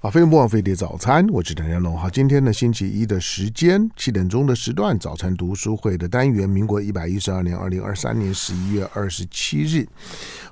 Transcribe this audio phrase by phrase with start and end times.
[0.00, 1.94] 啊，飞碟播放飞碟早餐，我是谭家龙。
[1.94, 9.86] 好，今天呢，星期一的时间，七点钟的时段，早餐读书会的单元，民国一百一十二年二零二三年十一月二十七日。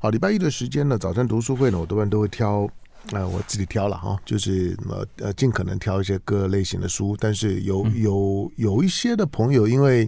[0.03, 2.69] 好，礼拜一的时间呢，早餐读书会呢，我多半都会挑，
[3.13, 7.17] 呃，我自己挑了哈，就是呃呃，尽可能挑一些各类型的书。
[7.19, 10.03] 但是有有有一些的朋友，因为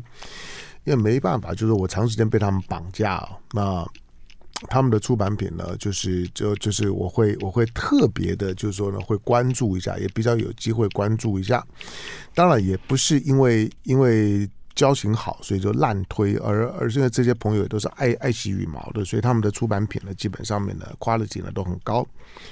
[0.85, 3.89] 因为没办法，就是我长时间被他们绑架，那。
[4.69, 11.67] 他们的出版品呢，就是就就是我会我会特别的，就是说呢，会关注一下，也比较有机会关注一下。
[12.35, 22.07] 当然，也不是因为因为交情好，所以就滥推，而而现在这些朋友也都是爱爱惜羽毛的，所以他们的出版品呢，基本上面的 quality 呢都很高。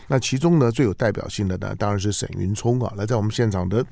[0.09, 3.84] 那其中呢，最有代表性的呢，当然是沈云聪啊，来在我们现场的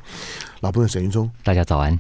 [0.61, 1.99] 老朋友沈云聪，大家早安。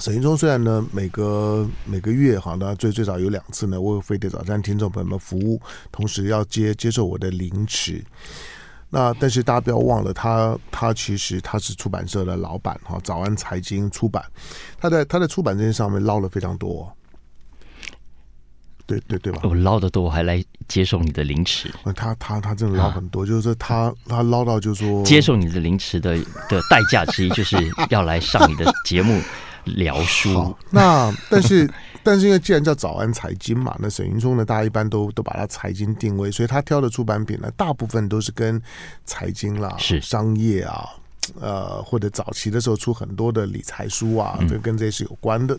[0.00, 5.60] 沈云聪虽然呢，每个每个月好，那最最早有两次呢，为飞碟早餐听众朋友们服务，
[5.92, 8.02] 同时要接接受我的凌迟。
[8.88, 14.24] 那但是大家不要忘了，他他其实他是出版社的老板哈，早安财经出版，
[14.78, 16.90] 他在他在出版这些上面捞了非常多，
[18.86, 19.42] 对对对吧？
[19.44, 21.70] 我捞得多，我还来接受你的凌迟。
[21.94, 26.16] 他他他真的捞很多，就是他他捞到就是说接受你的凌迟的
[26.48, 27.56] 的代价之一，就是
[27.90, 29.20] 要来上你的节目。
[29.64, 31.70] 聊书，那但是
[32.02, 38.60] 但是因为既然叫早安财经嘛，那沈云聪呢，大家一般都都把它财经定位，所以他挑的出版品呢，大部分都是跟
[39.04, 40.88] 财经啦、是商业啊。
[41.40, 45.54] 呃，或者早期的时候出很多的理财书啊，这跟这些是有关的。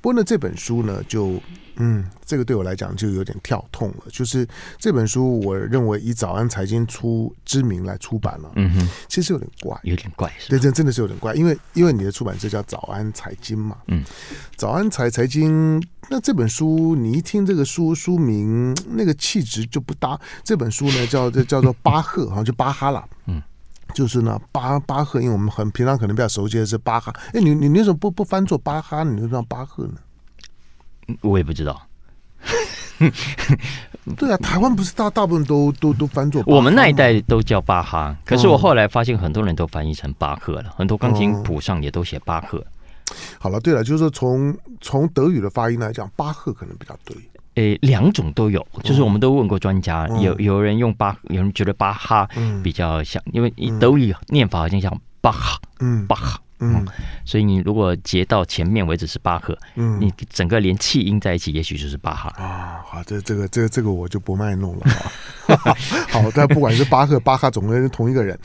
[0.00, 1.40] 不过呢，这本书呢，就
[1.76, 4.04] 嗯，这个对我来讲就有点跳痛了。
[4.10, 4.46] 就是
[4.78, 14.04] 这本书，我认为以早安财经出知名来出版了，嗯哼，其实有点怪，有点怪，对，这真的是有点怪，因为因为你的出版社叫早安财经嘛，嗯，
[14.56, 20.18] 早安财财经，那这本书你一听这个书书名，那个气质就不搭。
[20.44, 23.42] 这本书呢，叫这叫做巴赫，好像就巴哈了，嗯。
[23.94, 27.12] 就是呢，巴巴赫，因为我们很平常可能比较熟悉的是巴哈。
[27.32, 29.02] 哎，你你你为什么不不翻作巴哈？
[29.02, 29.94] 你就叫巴赫呢？
[31.22, 31.80] 我也不知道。
[34.16, 38.16] 对啊，台湾不是大大部分都都都翻作，我们那一代都叫巴哈。
[38.24, 42.64] 可是我后来发现很多人都翻译成巴赫了，很多钢琴谱上也都写巴赫。
[43.38, 47.16] 好了，对了，就是说从从德语的发音来讲，巴赫可能比较对。
[47.60, 52.26] 诶，两种都有，就是我们都问过专家，嗯、有有人用巴，有人觉得巴哈
[52.62, 54.90] 比较像，嗯、因为德语念法好像像
[55.20, 56.40] 巴哈，嗯，巴哈。
[56.62, 56.86] 嗯，
[57.24, 62.28] 所以你如果截到前面为止是巴赫，嗯，你整个连气音在一起，也许就是巴哈。
[62.36, 62.82] 啊。
[62.84, 64.86] 好，这这个这个这个我就不卖弄了
[65.46, 65.74] 啊。
[66.12, 68.38] 好，但不管是巴赫、巴哈，总归是同一个人。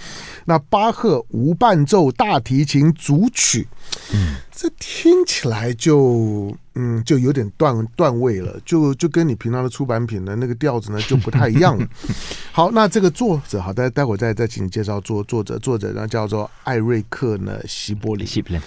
[0.45, 3.67] 那巴赫无伴奏大提琴组曲，
[4.13, 11.87] 嗯，这听起来就嗯就有点断断位了，就就跟你平常的出版品的那个调子呢就不太一样了。
[12.51, 18.25] 好，那这个作者，好，待待会再再请你介绍作作者，作者呢叫做艾瑞克呢希波里。
[18.51, 18.61] 嗯、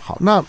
[0.00, 0.44] 好，那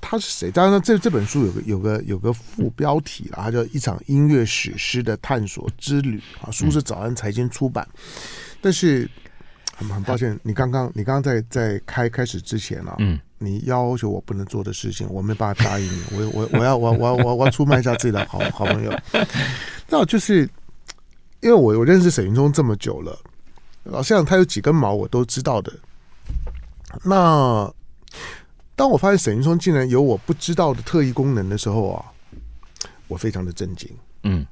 [0.00, 0.50] 他是谁？
[0.50, 6.50] 当然，这这本书有个有个有个副标题啊，它叫《一场音乐史诗的探索之旅》啊。
[6.50, 7.86] 书是早安财经出版，
[8.60, 9.08] 但是
[9.76, 16.02] 很很抱歉，你刚刚你刚刚在在开开始之前啊，嗯，你要求我不能做的事情，我没办法答应你。
[16.12, 18.92] 我我我要我我我我要出卖一下自己的好好朋友。
[19.88, 20.48] 那就是
[21.40, 23.18] 因为我我认识沈云聪这么久了，
[23.84, 25.72] 老实讲，他有几根毛我都知道的。
[27.04, 27.70] 那
[28.76, 32.04] 当我发现沈云聪竟然有我不知道的特异功能的时候啊，
[33.08, 33.88] 我非常的震惊。
[34.24, 34.46] 嗯，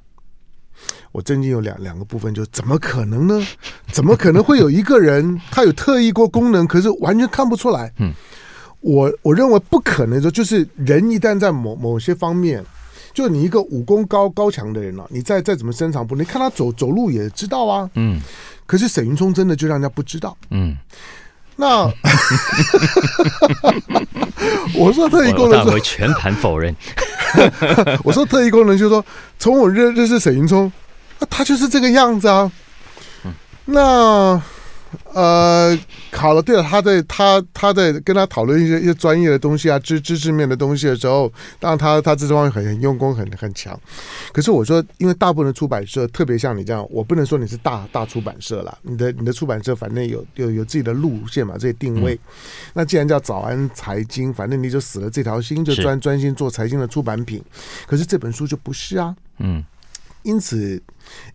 [1.11, 3.47] 我震惊有两两个部分，就怎么可能呢？
[3.91, 7.93] 怎么可能会有一个人他有特异过功能，可是完全看不出来？
[7.97, 8.13] 嗯，
[8.81, 12.65] 我我认为不可能说，就是人一旦在某某些方面，
[13.13, 17.87] 就你一个武功高高强的人了，你再再怎么深藏不，你看他走走路也知道啊。
[17.93, 18.19] 嗯，
[18.65, 20.35] 可是沈云聪真的就让人家不知道。
[20.49, 20.75] 嗯。
[21.57, 21.83] 那
[24.73, 26.75] 我说特异功能，我全盘否认。
[28.03, 29.05] 我说特异功能，就是说
[29.37, 30.71] 从我认认识沈云聪，
[31.29, 32.51] 他就是这个样子啊。
[33.65, 34.41] 那。
[35.13, 35.77] 呃，
[36.11, 43.79] 好了，对了，他在他他在跟他讨论一些一些专业的东西啊，知知识面的东西的时候，当然他他这方面很很用功，很很强。
[44.31, 52.13] 可是我说，因为大部分的出版社，特别像你这样，我不能说你是大大出版社了，你的你的出版社反正有有有自己的路线嘛，这些定位。
[52.15, 52.19] 嗯、
[52.73, 57.43] 那既然叫早安财经，反正你就死了这条心，就专专心做财经的出版品。
[57.87, 59.63] 可是这本书就不是啊，嗯。
[60.23, 60.81] 因此，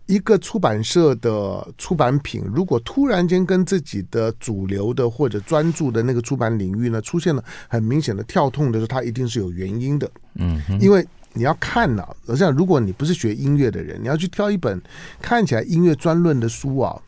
[0.05, 10.09] 一个出版社的出版品，如果突然间跟自己的主流的或者专注的那个出版领域呢，出现了很明显的跳痛的时候，它一定是有原因的。
[10.35, 14.81] 嗯哼，因为你要看呐、啊，好像如果你不是学音乐的人，你要去挑一本
[15.21, 16.99] 看起来音乐专论的书啊，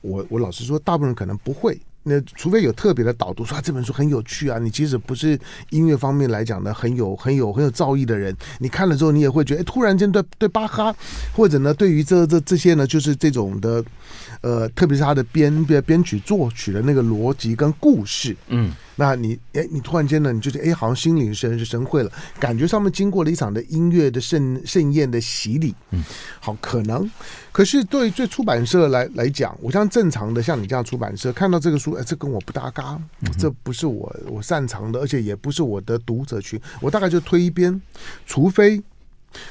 [0.00, 1.78] 我我老实说，大部分人可能不会。
[2.08, 5.36] 那除非有特别的导读说、这本书很有趣啊，你即使不是
[5.70, 10.94] 音乐方面来讲呢很有很有很有造诣的人，你看了之后你也会觉得，哎，突然间对对巴哈，
[11.34, 13.84] 或者呢对于这这这些呢，就是这种的，
[14.40, 18.70] 呃，特别是他的编编编曲作曲的那个逻辑跟故事，嗯。
[18.98, 22.10] 那你哎，你突然间呢，你就觉得哎，好像心领神神会了，
[22.40, 26.02] 感觉上面经过了一场的音乐的盛盛宴的洗礼，嗯，
[26.40, 27.08] 好可能。
[27.52, 32.98] 可是对对出版社来来讲，我像正常的像你这样出版社看到这个书，哎，这跟我不搭嘎，
[33.38, 37.78] 这不是我我擅长的，而且也不是我的读者群，我大概就推一边，
[38.24, 38.82] 除非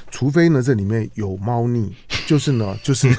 [0.09, 1.93] 除非呢这里面有猫腻，
[2.25, 3.15] 就是呢就是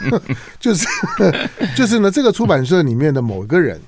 [0.58, 0.86] 就是
[1.76, 3.78] 就是呢这个出版社里面的某一个人。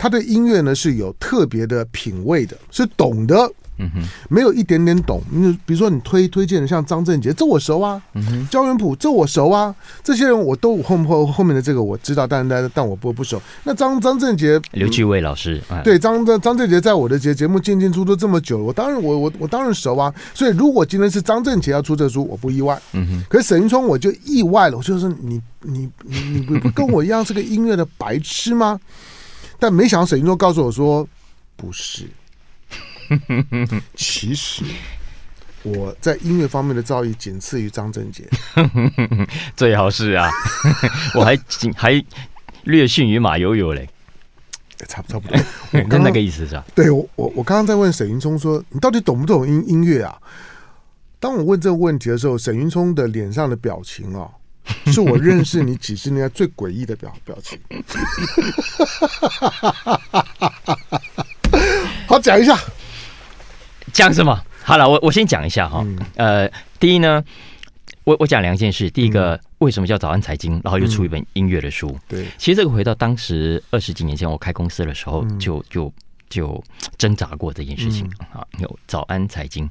[0.00, 3.36] 他对音乐呢是有特别的品味的，是懂的，
[3.76, 5.22] 嗯哼，没有一点点懂。
[5.30, 13.38] 你比如说，你推推荐的像张振杰，这我熟啊，嗯哼，焦元溥，这我熟啊，这些人我都后后后面的这个我知道，但但但我不不熟。
[13.64, 20.10] 那张张振杰，刘继伟老师，嗯、对张张张振杰在我的节节目进进出出这么久，我当然我我我当然熟啊。
[20.32, 23.24] 所以如果今天是张振杰要出这书，我不意外，嗯哼。
[23.28, 28.80] 可是沈云聪我就意外了，我就是你你你你不不跟我一样是个音乐的白痴吗？
[29.60, 31.06] 但没想到沈云聪告诉我说
[31.56, 32.08] 不是，
[33.94, 34.64] 其实
[35.62, 38.26] 我在音乐方面的造诣仅次于张震杰，
[39.54, 40.30] 最好是啊，
[41.14, 41.38] 我还
[41.76, 42.02] 还
[42.64, 43.86] 略逊于马友友嘞，
[44.88, 45.38] 差不差不多，
[45.72, 46.64] 我跟那个意思是吧？
[46.74, 50.18] 对我我我刚刚在问沈云聪说，你到底懂不懂音音乐啊？
[51.18, 54.30] 当我问这个问题的时候，沈云聪的脸上的表情啊。
[54.86, 57.58] 是我认识你几十年来最诡异的表表情。
[62.06, 62.58] 好，讲一下，
[63.92, 64.44] 讲什么？
[64.62, 65.86] 好了，我我先讲一下哈。
[66.16, 67.22] 呃，第一呢，
[68.04, 68.90] 我我讲两件事。
[68.90, 70.60] 第一个，为什么叫早安财经？
[70.64, 71.98] 然后又出一本音乐的书。
[72.08, 75.92] 对，其实这个回到当时二十几年前我开公司的时候，就就
[76.28, 76.62] 就
[76.98, 78.46] 挣扎过这件事情啊。
[78.58, 79.68] 有早安财经。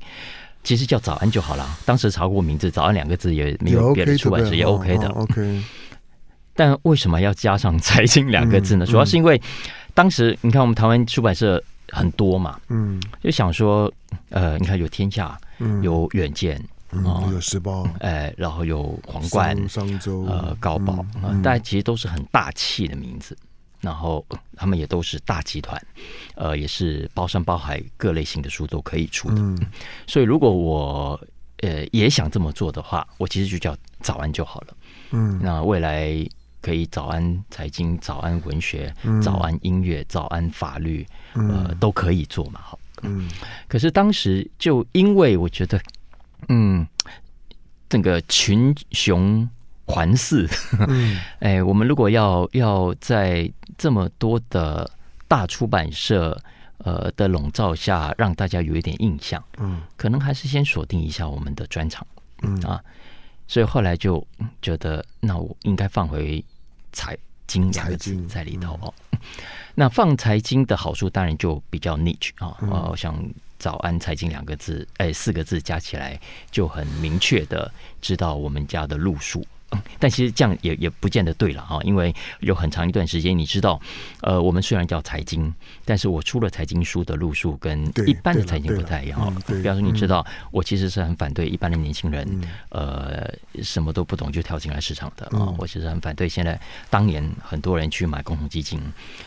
[0.63, 1.67] 其实叫早安就好了。
[1.85, 5.07] 当时查过名字，早安两个字也没有别的出版社也 OK 的。
[5.09, 5.63] OK。
[6.53, 8.85] 但为什么要加上财经两个字呢？
[8.85, 9.41] 主要是因为
[9.93, 13.89] 当时你看我们台湾出版社很多嘛，嗯，就想说，
[14.29, 15.39] 呃，你看有天下，
[15.81, 16.61] 有远见，
[17.31, 21.05] 有时报，哎，然后有皇冠、商周、呃，高宝，
[21.41, 23.37] 大家其实都是很大气的名字。
[23.81, 25.81] 然后他们也都是大集团，
[26.35, 29.35] 呃，也是包山包海各类型的书都可以出的。
[29.37, 29.57] 嗯、
[30.07, 31.19] 所以如果我
[31.61, 34.77] 呃也想这么做的话，我其实就叫早安就好了。
[35.11, 36.13] 嗯，那未来
[36.61, 42.59] 可以早安财经、早安文学、嗯、早安音乐、早安法律，呃，都可以做嘛。
[42.61, 43.29] 好，嗯。
[43.67, 45.81] 可是当时就因为我觉得，
[46.49, 46.85] 嗯，
[47.87, 49.49] 这个群雄
[49.89, 50.47] 环伺，
[51.41, 54.89] 哎，我们如果要要在这么多的
[55.27, 56.39] 大出版社
[56.77, 62.05] 呃的笼罩下，让大家有一点印象，嗯，可能还是先锁定一下我们的专场，
[62.43, 62.55] 嗯。
[62.61, 62.79] 啊，
[63.47, 64.25] 所以后来就
[64.61, 66.43] 觉得，那我应该放回
[66.93, 68.93] 财经两个字在里头哦。
[69.73, 72.55] 那放财经的好处，当然就比较 niche 啊，
[72.91, 73.17] 我想
[73.57, 76.19] 早安财经两个字，哎，四个字加起来
[76.51, 79.43] 就很明确的知道我们家的路数。
[79.99, 83.79] 但其实这样也也不见得对了哈，因为有很长一段时间，你知道，
[84.21, 85.53] 呃，我们虽然叫财经，
[85.85, 89.33] 但是我出了财经书的路数跟一般的财经不太一样哈。
[89.47, 95.53] 比方说，你知道，我其实是很反对一般的年轻人，呃，什么都不懂就跳进来市场的啊。
[95.57, 96.59] 我其实很反对现在
[96.89, 98.79] 当年很多人去买共同基金，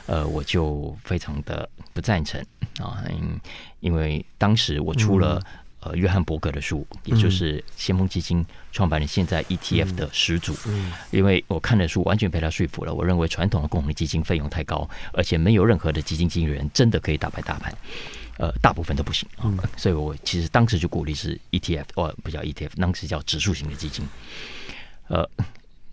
[0.07, 2.41] 呃，我就非常的不赞成
[2.79, 3.05] 啊，
[3.81, 5.41] 因为当时我出了。
[5.85, 10.55] 呃，约翰伯格的书，也就是先锋基金创办人，现在 ETF 的始祖。
[10.69, 12.95] 嗯，因为我看的书完全被他说服了。
[12.95, 17.75] 我认为传统的共同基金费用太高，而且没有任何的基金经理人真的可以打败大盘。
[18.39, 19.53] 呃，大部分都不行啊。
[19.77, 24.07] 所以我其实当时就鼓励是 ETF，哦，不叫 ETF，当时叫指数型的基金。
[25.09, 25.29] 呃，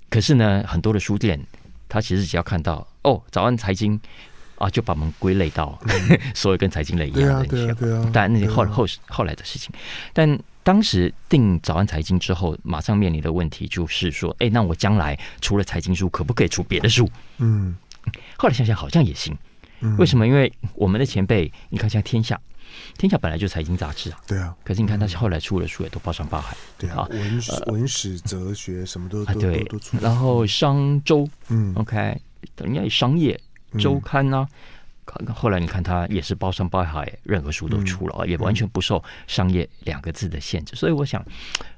[0.08, 1.44] 可是呢，很多的书店，
[1.88, 4.00] 他其实只要看到哦，早安财经。
[4.60, 5.80] 啊，就把我们归类到
[6.36, 9.72] 所有跟财经类一样的东西，但那些后后后来的事情。
[10.14, 17.10] 但当时定早安财经之后，马上面临的问题就是说，哎，那我将来除了财经书，可不可以出别的书？
[17.38, 17.76] 嗯，
[18.38, 19.36] 后来想想好像也行。
[19.98, 20.28] 为什么？
[20.28, 22.38] 因为我们的前辈，你看像天下，
[22.98, 24.20] 天下本来就财经杂志啊。
[24.28, 24.54] 对啊。
[24.66, 26.56] 可是你看他后来出的书也都包山包海。
[26.78, 27.08] 对啊。
[27.10, 29.40] 文史、文史哲学什么都都
[29.70, 29.98] 都出。
[30.02, 32.22] 然后商周，嗯，OK，
[32.58, 33.40] 等于商业。
[33.78, 34.50] 周刊呢、啊？
[35.34, 40.76] 后来你看，他也是包山包海，任何书都出了啊，也完全不受商业两个字的限制。
[40.76, 41.26] 所以我想，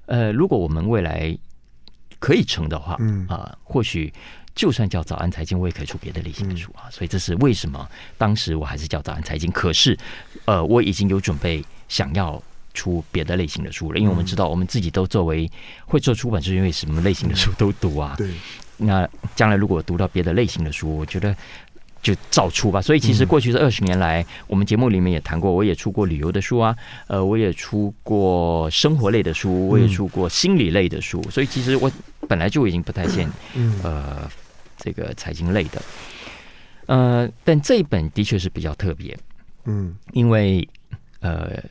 [0.05, 1.33] 呃，如果我们未来
[2.19, 2.97] 可以成的话，
[3.29, 4.13] 啊，或许
[4.53, 6.91] 就算叫早安财经，我也可以出别的类型的书啊。
[6.91, 9.49] 所以这是为什么当时我还是叫早安财经。
[9.49, 9.97] 可是，
[10.43, 12.43] 呃，我已经有准备想要
[12.73, 15.49] 出别的类型的书了，因为我们知道我们自己都作为
[15.85, 18.13] 会做出版，是因为什么类型的书都读啊。
[18.17, 18.29] 对。
[18.75, 19.07] 那
[19.37, 21.33] 将来如果读到别的类型的书，我觉得。
[22.01, 22.81] 就照出吧。
[22.81, 26.75] 所以其实过去这二十年来，我们节目里面也谈过，我也出过旅游的书啊，
[27.07, 31.21] 呃，我也出过生活类的书，我也出过心理类的书。
[31.29, 31.91] 所以其实我
[32.27, 33.29] 本来就已经不太限，
[33.83, 34.29] 呃，
[34.77, 35.81] 这个财经类的。
[36.87, 39.17] 呃，但这一本的确是比较特别，
[39.65, 40.67] 嗯，因为
[41.19, 41.63] 呃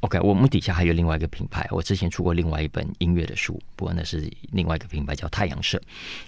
[0.00, 5.80] ，OK，我们底下还有另外一个品牌，我之前出过另外一本音乐的书，不过那是另外一个品牌叫太阳社，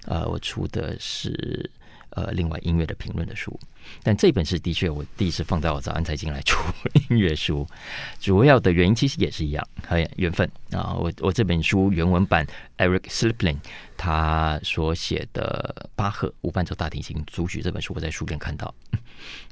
[0.07, 1.71] 呃，我出的是。
[2.11, 3.59] 呃，另外音乐的评论的书，
[4.03, 6.59] 但这本是的确我第一次放在我早安财经来出
[7.11, 7.67] 音乐书，
[8.19, 10.95] 主要的原因其实也是一样，很缘分啊。
[10.95, 12.47] 我我这本书原文版
[12.79, 13.61] Eric s l i p l i n
[13.97, 18.75] 他所写的巴赫无伴奏大提琴组曲这本书，我在书店看到，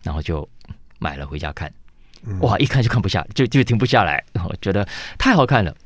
[0.02, 0.48] 然后就
[0.98, 1.72] 买了回家看，
[2.40, 4.86] 哇，一看就看不下，就就停不下来，我觉得
[5.18, 5.76] 太好看了，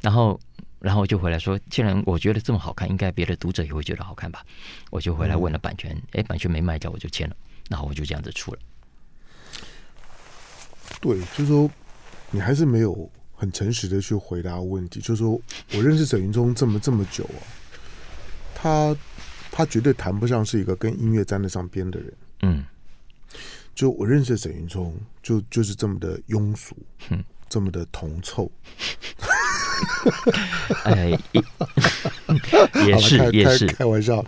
[0.00, 0.38] 然后。
[0.86, 4.46] 然后我就回来说，既然我觉得这么好看，应该别的读者也会觉得好看吧？
[4.88, 7.34] 我就回来问了版权，哎、嗯，版权没卖掉，我就签了，
[7.68, 8.60] 然后我就这样子出了。
[11.00, 11.68] 对，就是说
[12.30, 15.00] 你还是没有很诚实的去回答问题。
[15.00, 15.32] 就是说
[15.74, 17.42] 我认识沈云聪这么这么久啊，
[18.54, 18.96] 他
[19.50, 22.14] 他绝对谈不上是一个跟音乐沾得上边的人。
[22.42, 22.64] 嗯，
[23.74, 26.76] 就我认识沈云聪，就就是这么的庸俗，
[27.08, 28.48] 嗯，这么的铜臭。
[30.84, 31.18] 哎，
[32.86, 34.24] 也是也是开玩笑，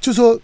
[0.00, 0.40] 就说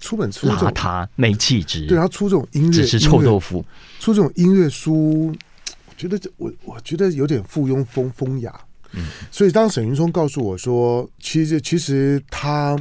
[0.00, 3.64] 出本出邋遢没气质，对他出这种音乐只是臭豆腐，
[3.98, 5.34] 出这种音乐书，
[5.86, 8.52] 我觉得这我我觉得有点附庸风风雅。
[8.92, 12.78] 嗯，所以当沈云聪告诉我说，其实其实他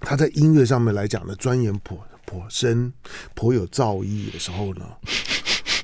[0.00, 2.92] 他在音乐上面来讲的钻研颇颇深，
[3.34, 4.84] 颇有造诣的时候呢。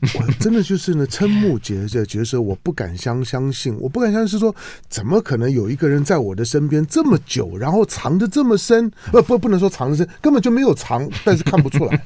[0.14, 4.54] 我真的就是呢，瞠目结舌，结舌我不敢相相信，我不敢相信是说，
[4.88, 8.90] 怎么可能有一个人在我的身边这么久，然后藏得这么深？
[9.10, 12.02] 不不，不能说藏得深，根本就没有藏，但是看不出来。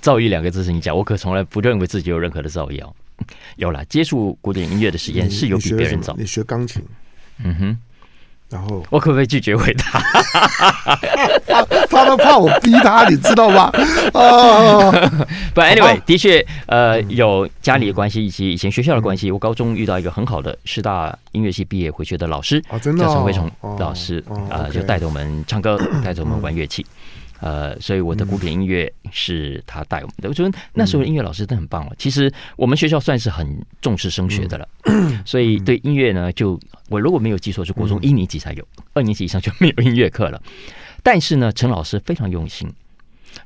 [0.00, 2.94] 造诣两个字是你讲，我可从来不认为自己有任何的造诣哦。
[3.56, 6.14] 有了，接触古典音乐的时间是有比别人早。
[6.18, 6.82] 你学钢琴？
[7.42, 7.78] 嗯哼。
[8.50, 10.02] 然后我可不可以拒绝回答？
[11.46, 13.70] 他他都怕我逼他，你知道吗？
[14.12, 14.90] 啊，
[15.54, 19.30] 不，anyway，的确，呃，有家里的关系以及以前学校的关系。
[19.30, 26.84] 我高中遇到一个很好的师大音乐系毕业回去的老师，叫陈慧崇老师，啊，就带着我们唱歌，带着我们玩乐器。
[27.40, 30.28] 呃，所以我的古典音乐是他带我们的。
[30.28, 31.92] 我觉得那时候音乐老师真的很棒哦。
[31.96, 34.68] 其实我们学校算是很重视升学的了，
[35.24, 40.42] 所以对音乐呢，就我如果没有记错，是国中一年级才有，二年级以上就没有音乐课了。
[41.02, 42.70] 但是呢，陈老师非常用心，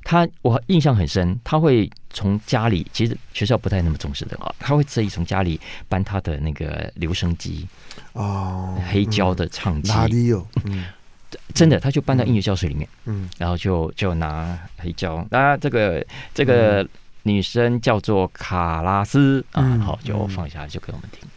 [0.03, 7.69] 他我印象很深，他会从家里，其实学校不太那么重视的啊，他会特意从家里搬他的那个留声机
[8.15, 10.45] 哦，黑胶的唱机，哪里有？
[10.65, 10.87] 嗯。
[11.53, 16.89] 真的，他就搬到音乐教室里面，嗯，然后就就拿黑胶，啊，这个这个
[17.25, 21.29] 女生叫做卡拉斯啊，好，就放下来就给我们听。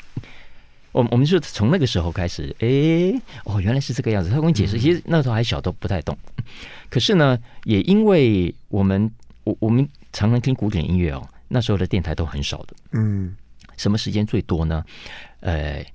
[0.98, 4.32] 我我们是从那个时候开始，哎，哦，原来是这个样子。
[4.32, 6.18] 他跟我解释，其实那时候还小，都不太懂。
[6.89, 9.12] 可是呢，也因为我们
[9.44, 13.36] 我我们常常听古典音乐哦，那时候的电台都很少的，嗯，
[13.77, 14.84] 什么时间最多呢？
[15.42, 15.86] 呃，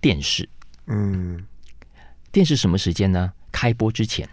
[0.00, 0.48] 电视，
[0.86, 1.44] 嗯。
[2.30, 3.32] 电视什么时间呢？
[3.50, 4.28] 开播之前。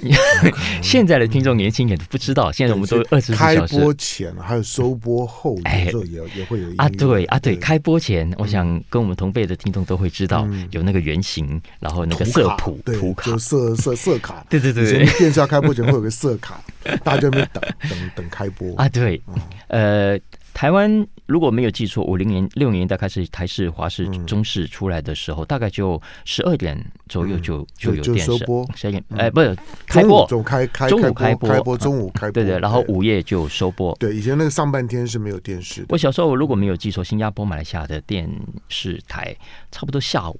[0.82, 3.76] 现在的听众年轻人都不知道，现在我们都二十四小时。
[3.76, 16.60] 开播前还有收播后，有时候也也会有啊，对啊，对，开播前，我想跟我们同辈的听众都会知道，有那个原型，然后那个色谱、图卡、色色色卡，对 对对，电视要开播前会有个色卡，
[17.02, 18.74] 大家就在那边等等等开播。
[18.78, 19.20] 啊，对，
[19.68, 20.18] 呃。
[20.54, 26.78] 台湾如果没有记错，五零年、六年代开始台式、华式、中式出来的时候，大概就十二点
[27.08, 28.64] 左右就就有电视播。
[28.76, 29.56] 十二点，哎，不是
[29.86, 33.94] 开播，中午开开中午开播，开播中午开播，对对，然后午夜就收播。
[33.98, 35.84] 对，以前那个上半天是没有电视。
[35.88, 38.30] 我小时候如果没有记错，新加坡、马来西亚的电
[38.68, 39.34] 视台
[39.72, 40.38] 差不多下午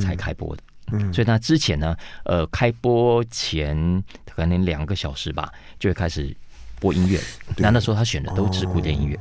[0.00, 0.62] 才开播的。
[0.92, 6.32] 嗯，所以那之前呢，呃，开播前可能两个小时吧，就会开始
[6.78, 7.20] 播音乐。
[7.56, 9.18] 那那时候他选的都是古典音乐。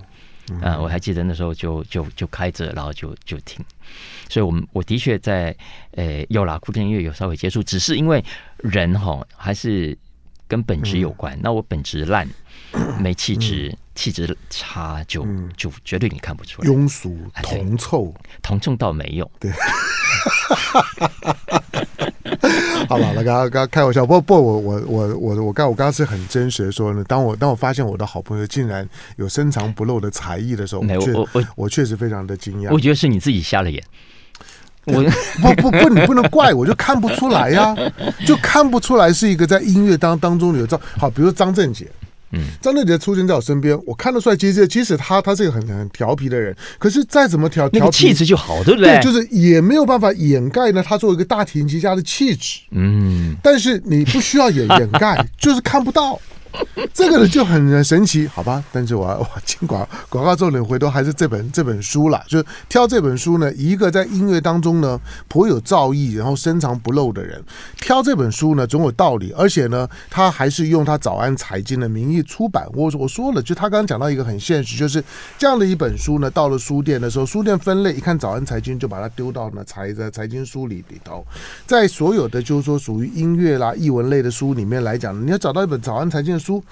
[0.62, 3.64] 嗯，我还记得那时候就就就开着，然后就就听，
[4.30, 5.56] 所以，我们我的确在
[5.92, 8.24] 呃，有啦，古典音乐有稍微接触，只是因为
[8.58, 9.98] 人哈还是
[10.48, 11.38] 跟本质有关。
[11.42, 12.28] 那我本质烂，
[13.00, 15.26] 没气质，气质差，就
[15.56, 16.70] 就绝对你看不出来。
[16.70, 19.30] 庸俗、铜臭、铜臭倒没有。
[19.40, 19.52] 对。
[22.88, 27.04] 好了，那刚刚刚开玩笑，不不，我我我我我刚我刚刚是很真实的说呢。
[27.08, 32.70] 当我当我发现我的好朋友竟然有深藏不露的才艺的时候，我我我确实非常的惊讶。
[32.72, 33.84] 我觉得是你自己瞎了眼。
[34.86, 35.04] 我
[35.42, 37.78] 不不不，你不能怪我，就看不出来呀、啊，
[38.26, 41.88] 就看不出来是一个在音乐当当中有造好，比如说张震杰。
[42.32, 49.00] 嗯，张正杰出现在我身边，我看得出来，其实即使他他是一个很很调皮的人，可是再怎么调，那个气质就好，对不对？
[49.00, 52.60] 对，就是也没有办法掩盖呢他作为一个大提琴家的气质。
[52.72, 56.20] 嗯，但是你不需要掩掩盖， 就是看不到。
[56.94, 58.64] 这个呢就很神奇，好吧？
[58.72, 62.22] 但是我 我进广广告之后呢，回头还是这本这本书了。
[62.28, 67.42] 就挑这本书呢，一个在音乐当中呢颇有造诣，然后深藏不露的人，
[67.78, 69.34] 挑这本书呢总有道理。
[69.38, 72.68] 而且呢，他还是用他早安财经的名义出版。
[72.74, 75.04] 我我说了，就他刚刚讲到一个很现实，就是
[75.38, 81.26] 这样的一本书呢，到了书店的时候，书店分类一看早安财经，就把它丢到了财的财经书里里头。
[81.66, 86.64] 在所有的就是说属于音乐啦、译文类的书里面来讲，你要找到一本早安财经的书。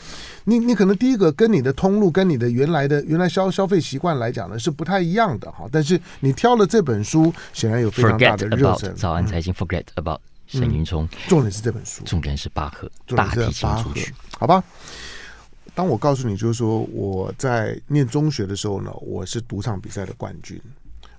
[0.45, 8.95] 你你可能第一个跟你的通路跟你的原来的原来消消费习惯来讲呢是不太一样的哈，但是你挑了这本书，显然有非常大的热忱。
[8.95, 14.63] 早安财经，Forget about 沈云聪，重点是这本书，重点是巴赫大提琴组曲，好吧？
[15.75, 20.57] 当我告诉你，就是说我在念中学的时候呢，我是独唱比赛的冠军；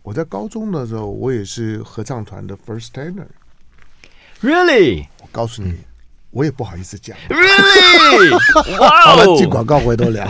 [0.02, 3.26] 我在高中的时候，我也是合唱团的 first tenor。
[4.40, 5.07] Really？
[5.21, 5.75] 我告诉你。
[6.28, 7.16] 嗯我也不好意思讲。
[7.30, 8.38] Really？
[9.04, 10.28] 好了，进广告回头聊。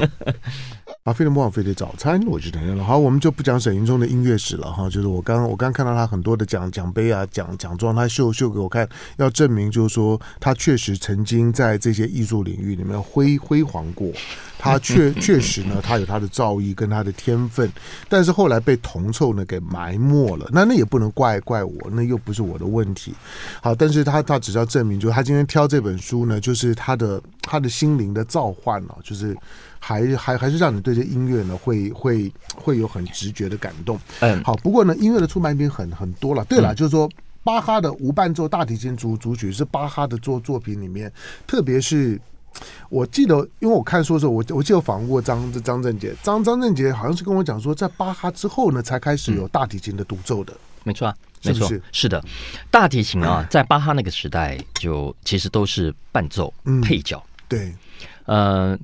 [1.04, 2.84] 啊，飞碟模仿飞的早餐，我就承认了。
[2.84, 4.88] 好，我们就不讲沈云聪的音乐史了哈。
[4.90, 14.10] 就是我刚我刚看到他很多的奖奖杯啊、奖奖状，他秀秀给我看，要证明就是说他确实曾经在这些艺术领域里面辉辉煌过。
[14.58, 17.70] 他确 确实呢，他有他的造诣跟他的天分，
[18.08, 20.48] 但是后来被铜臭呢给埋没了。
[20.52, 23.14] 那那也不能怪怪我，那又不是我的问题。
[23.62, 29.36] 好，但是他他只是要证明，就是他今天挑这本书呢，就是他的他的心灵的召唤啊，就是。
[29.78, 33.98] 还还还是让你对这音乐呢，会会会有很直觉的感动。
[34.20, 36.44] 嗯，好，不过呢，音乐的出版品很很多了。
[36.46, 37.08] 对了，嗯、就是说，
[37.44, 41.10] 巴哈的无伴奏大提琴组组曲是巴哈的作作品里面，
[41.46, 42.20] 特别是
[42.88, 50.52] 我记得，因为我看书的时候，我我记得访问过张张正杰，张张正杰好像是跟我讲说，在巴哈之后呢，才开始有大提琴的独奏的。
[50.84, 51.14] 没错啊，
[51.44, 52.22] 没错，是，是的，
[52.70, 57.22] 大提琴啊，在巴哈那个时代就其实都是伴奏、嗯、配角。
[57.48, 57.72] 对，
[58.26, 58.78] 呃。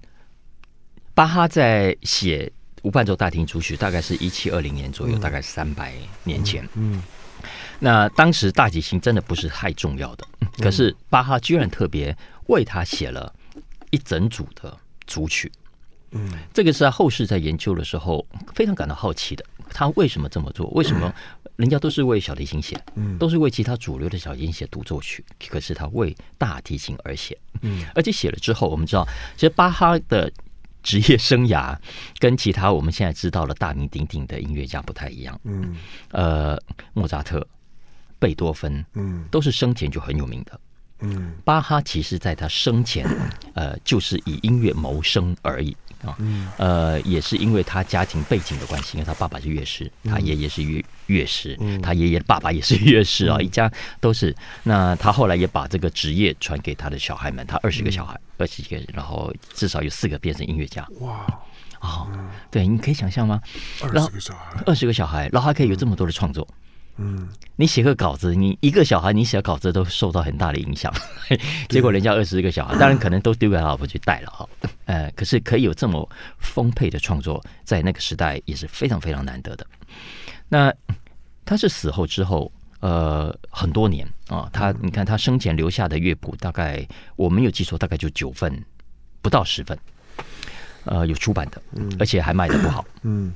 [1.14, 2.50] 巴哈在写
[2.82, 6.64] 无伴奏大提琴组曲，大概是一七二零年左右，嗯、大概三百年前。
[6.74, 7.02] 嗯，嗯
[7.78, 12.14] 那当时大提琴真的不是太重要的，嗯、可是巴哈居然特别
[12.48, 13.32] 为他写了
[13.90, 15.50] 一整组的组曲。
[16.10, 19.44] 嗯，这个是他后世在研究的时候非常感到好奇的。
[19.70, 20.66] 他为什么这么做？
[20.70, 21.12] 为什么
[21.56, 27.38] 人家都是为小提琴写，嗯，都是为其他主流的小提琴写独奏曲，可是他为大提琴而写。
[27.62, 30.30] 嗯，而且写了之后，我们知道，其实巴哈的。
[30.84, 31.76] 职业生涯
[32.20, 35.40] 跟其他我们现在知道的大名鼎鼎的音乐家不太一样。
[35.42, 35.74] 嗯，
[36.12, 36.56] 呃，
[36.92, 37.44] 莫扎特、
[38.20, 40.60] 贝多芬，嗯，都是生前就很有名的。
[41.00, 43.04] 嗯，巴哈其实在他生前，
[43.54, 45.76] 呃，就是以音乐谋生而已。
[46.06, 54.34] 啊，嗯呃，也是因为他家庭背景的关系，因为他爸爸是乐师，他爷爷是乐乐师，他爷爷的爸爸也是乐师啊，一家都是。
[54.62, 60.86] 那他后来也把这个职业传给他的小孩们，他二十个小孩，二十几个，然后至少有四个变成音乐家。
[61.00, 61.26] 哇，
[61.80, 62.08] 哦，
[62.50, 63.40] 对，你可以想象吗？
[63.82, 66.46] 二十个小孩，二十个小孩，然后还可以有这么多的创作。
[66.56, 66.63] 嗯，
[67.56, 70.92] 你写个稿子，你一个小孩，你写稿子都受到很大的影响，
[71.68, 74.48] 结果人家二十个小孩， 当然可能都丢给他老婆去带了哈。
[74.86, 79.66] 呃，可是可以有这么丰沛的创作，在那个时代也是非常非常难得的。
[80.48, 80.72] 那
[81.44, 88.62] 他是死后之后，呃，很多年啊，他你看他生前留下的乐谱，大概我没有记错，大概就九份，
[89.22, 89.78] 不到十份，
[90.84, 91.62] 呃，有出版的，
[91.98, 93.32] 而且还卖的不好，嗯，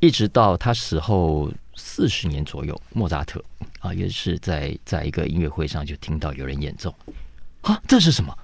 [0.00, 1.52] 一直到他死后。
[1.82, 3.42] 四十年左右，莫扎特
[3.78, 6.94] 啊，也是在在一个音乐会上就听到有人演奏，
[7.62, 8.38] 啊，这是什么？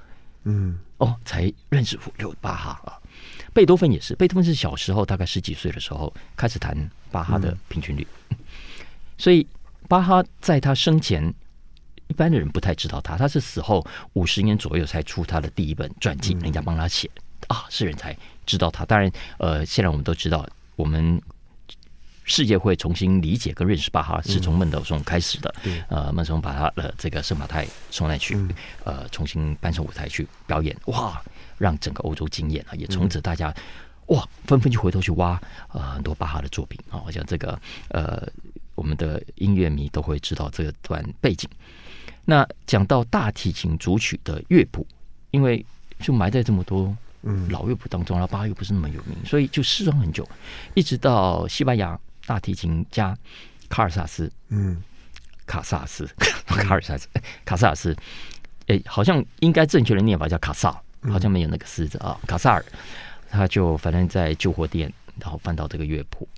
[0.44, 2.96] 嗯，哦，才认识有巴哈啊。
[3.52, 6.74] 贝多芬也是，贝多芬是小时候大概十几岁的时候开始弹
[7.10, 8.36] 巴哈的平均律，嗯、
[9.18, 9.46] 所以
[9.86, 11.22] 巴哈在他生前，
[12.08, 17.10] 一般的人不太知道他，他是死后五十年左右才出他的第一本传记，人家帮他写
[17.48, 18.16] 啊，世人才
[18.46, 18.86] 知道他。
[18.86, 21.20] 当然，呃，现在我们都知道我们。
[22.26, 25.54] 世界会重新理解跟认识巴哈，是从孟德尔颂开始的。
[25.62, 28.50] 嗯、呃，孟德尔颂把他的这个圣马太受难曲，嗯、
[28.84, 31.22] 呃，重新搬上舞台去表演，哇，
[31.56, 32.74] 让整个欧洲惊艳啊！
[32.74, 33.48] 也从此大家、
[34.08, 35.40] 嗯、哇，纷纷就回头去挖
[35.72, 37.58] 呃很多巴哈的作品啊，我想这个
[37.90, 38.28] 呃
[38.74, 41.48] 我们的音乐迷都会知道这段背景。
[42.24, 44.84] 那讲到大提琴组曲的乐谱，
[45.30, 45.64] 因为
[46.00, 46.94] 就埋在这么多
[47.48, 50.28] 老乐谱当中，然后巴哈又不是那么有名，所以就失传很久，
[50.74, 53.16] 一直到西班牙大提琴家
[53.68, 54.82] 卡尔萨斯，嗯，
[55.46, 56.06] 卡萨斯，
[56.46, 57.08] 卡尔萨斯，
[57.44, 57.96] 卡萨尔斯，
[58.66, 60.70] 哎，好像应该正确的念法叫卡萨，
[61.02, 62.64] 好像没有那个“斯”字啊，卡萨尔，
[63.30, 66.28] 他就反正在旧货店，然后翻到这个乐谱，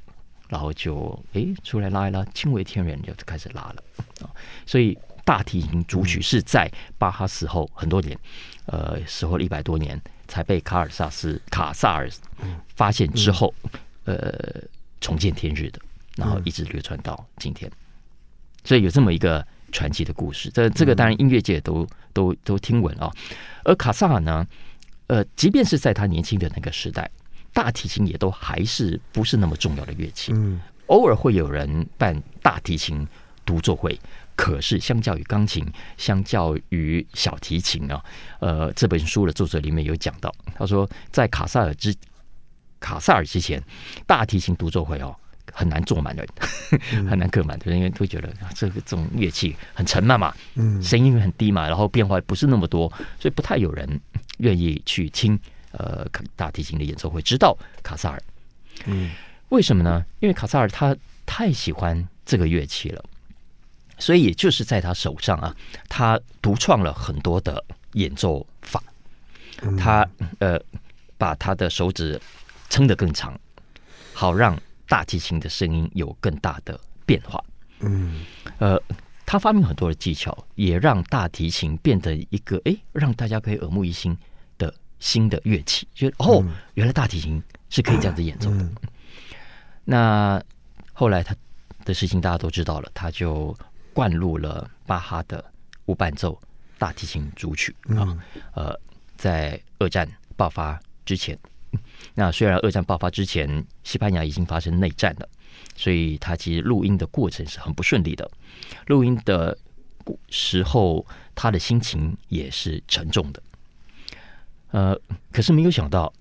[0.48, 3.83] 然后就哎出来拉一拉，惊为天人，就开始拉了。
[4.20, 4.31] 啊，
[4.66, 4.96] 所以。
[5.24, 8.18] 大提琴主曲是在巴哈死后很多年，
[8.64, 12.09] 呃，死后了一百多年才被卡尔萨斯卡萨尔
[12.74, 13.53] 发现之后，
[14.05, 14.59] 呃，
[15.01, 15.81] 重见天日的，
[16.17, 17.71] 然后一直流传到今天。
[18.65, 23.11] 所以有这么一个传奇的故事，这这个当然音乐界都都都听闻啊。
[23.65, 24.47] 而卡萨尔呢，
[25.07, 27.11] 呃，即便是在他年轻的那个时代，
[27.53, 30.33] 大提琴也都还是不是那么重要的乐器。
[30.35, 33.07] 嗯，偶尔会有人办大提琴
[33.45, 33.99] 独奏会。
[34.37, 38.01] 可是，相较于钢琴，相较于小提琴啊，
[38.39, 41.93] 呃，这本书的作者里面有讲到，他说，在卡萨尔之
[42.81, 43.62] 卡萨尔之前，
[44.07, 45.14] 大提琴独奏会哦
[45.53, 46.27] 很难坐满人，
[47.09, 52.88] 很难客满的，因为会觉得这个这种乐器很沉闷嘛，嗯，声音很低嘛，然后变化不是那么多，
[53.19, 54.01] 所以不太有人
[54.38, 55.38] 愿意去听
[55.73, 57.21] 呃大提琴的演奏会。
[57.23, 58.23] 直到卡萨尔，
[58.87, 59.11] 嗯，
[59.49, 60.05] 为什么呢？
[60.21, 63.05] 因为卡萨尔他太喜欢这个乐器了。
[64.01, 65.53] 所以，也就是在他手上啊，
[65.88, 67.64] 他独创了很多的
[67.95, 68.81] 演奏法。
[69.77, 70.57] 他呃，
[71.17, 72.21] 把他的手指
[72.68, 73.38] 撑得更长，
[74.12, 77.42] 好让大提琴的声音有更大的变化。
[77.81, 78.24] 嗯，
[78.59, 78.81] 呃，
[79.26, 84.16] 他发明很多的技巧，也让大提琴变得一个哎，让大家可以耳目一新
[84.57, 85.87] 的新的乐器。
[85.94, 88.68] 觉得哦，原来大提琴是可以这样子演奏的。
[89.85, 90.42] 那
[90.92, 91.35] 后来他
[91.85, 93.57] 的事情大家都知道了，他就。
[93.94, 95.44] 灌入了巴哈的
[95.87, 96.40] 无伴奏
[96.78, 98.16] 大提琴组曲啊，
[98.54, 98.81] 呃，
[99.16, 101.37] 在二战爆发之前，
[102.14, 105.28] 那虽然二战爆发之前，西班牙已经发生内战了，
[105.76, 108.31] 所以他其实录音的过程是很不顺利的。
[108.87, 109.57] 录音的
[110.28, 113.42] 时候，他的心情也是沉重的。
[114.70, 114.98] 呃，
[115.33, 116.12] 可是没有想到，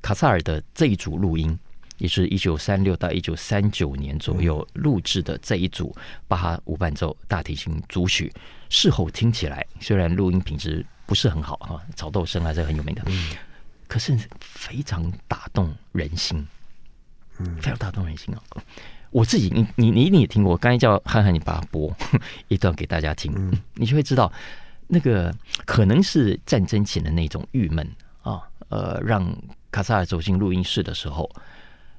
[0.00, 1.58] 卡萨尔的这一组录音。
[1.98, 5.94] 也是一九三六到一九三九年左右录制的这一组
[6.26, 8.32] 巴哈无伴奏大提琴组曲，
[8.70, 13.02] 事后听起来虽然录音品质不是很好哈，草豆声还是很有名的，
[13.90, 16.46] 可是非常打动人心，
[17.38, 17.56] 嗯。
[17.56, 18.40] 非常打动人心啊！
[19.10, 21.92] 我自己，你你你一定也听过，我刚才叫汉汉，你把它播
[22.46, 23.32] 一段给大家听，
[23.74, 24.32] 你就会知道
[24.86, 25.34] 那个
[25.66, 27.84] 可能是战争前的那种郁闷
[28.22, 29.36] 啊，呃，让
[29.72, 31.28] 卡萨尔走进录音室的时候。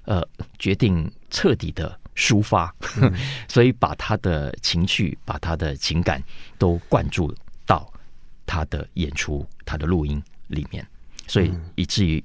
[0.05, 0.27] 呃，
[0.57, 3.13] 决定彻底的抒发，嗯、
[3.47, 6.21] 所以把他的情绪、把他的情感
[6.57, 7.31] 都灌注
[7.67, 7.87] 到
[8.47, 10.85] 他的演出、他的录音里面，
[11.31, 12.21] 所以以至于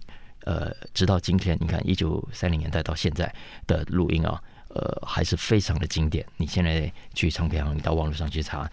[0.46, 3.32] 呃，直到今天，你看一九三零年代到现在
[3.64, 6.26] 的录音啊，呃，还是非常的经典。
[6.38, 8.68] 你现在去唱片行，你到网络上去查，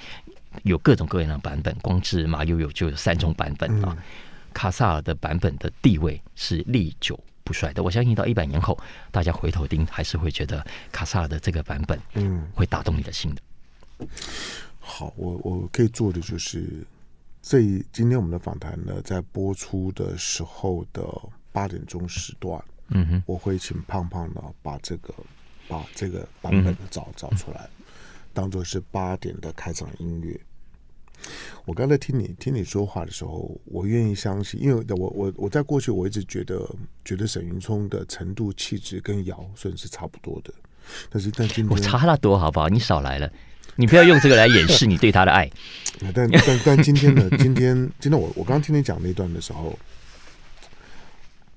[0.64, 3.96] 有各种各样的版本，光是马友友就有三种版本啊。
[3.96, 4.04] 嗯、
[4.56, 8.76] 卡萨尔的版本的地位是历久不衰的，我相信到一百年后，
[9.12, 13.42] 大家回头听还是会觉得卡萨尔的这个版本，嗯，会打动你的心的。
[14.00, 14.08] 嗯、
[14.80, 16.84] 好，我我可以做的就是，
[17.44, 17.60] 这
[17.92, 21.06] 今天我们的访谈呢，在播出的时候的
[21.52, 25.14] 八点钟时段，嗯哼，我会请胖胖呢把这个
[25.68, 27.86] 把这个版本找找出来，嗯、
[28.34, 30.40] 当做是八点的开场音乐。
[31.66, 36.66] 我刚才听你听你说话的时候，我愿意相信，因为我我我在过去我一直觉得
[37.04, 40.54] 觉得沈云聪的程度气质跟姚顺是差不多的，
[41.10, 42.70] 但是但今天我差了多好不好？
[42.70, 43.32] 你少来了，
[43.76, 45.50] 你不要用这个来掩饰你对他的爱。
[46.14, 47.30] 但但但今天呢？
[47.38, 49.78] 今天今天我我刚刚听你讲那段的时候，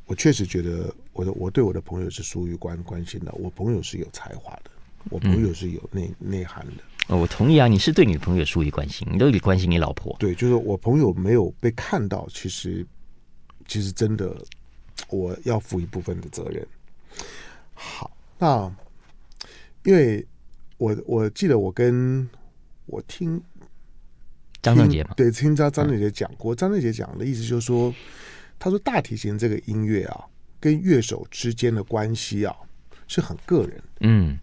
[0.06, 3.32] 我确实觉得我的我对我的朋友是疏于关关心的。
[3.32, 4.70] 我朋友是有才华的，
[5.10, 6.82] 我朋友是有内、嗯、内涵的。
[7.08, 7.68] 哦，我同意啊！
[7.68, 10.14] 你是对你的朋友疏于关心，你都得关心你老婆。
[10.18, 12.84] 对，就是我朋友没有被看到，其实
[13.66, 14.36] 其实真的
[15.08, 16.66] 我要负一部分的责任。
[17.74, 18.72] 好，那
[19.84, 20.24] 因为
[20.78, 22.28] 我我记得我跟
[22.86, 23.42] 我听
[24.62, 27.94] 张正杰嘛，对，听张张正杰讲过，张正杰讲的意思就是说，
[28.58, 30.24] 他说大提琴这个音乐啊，
[30.60, 32.54] 跟乐手之间的关系啊
[33.06, 34.38] 是很个人，嗯。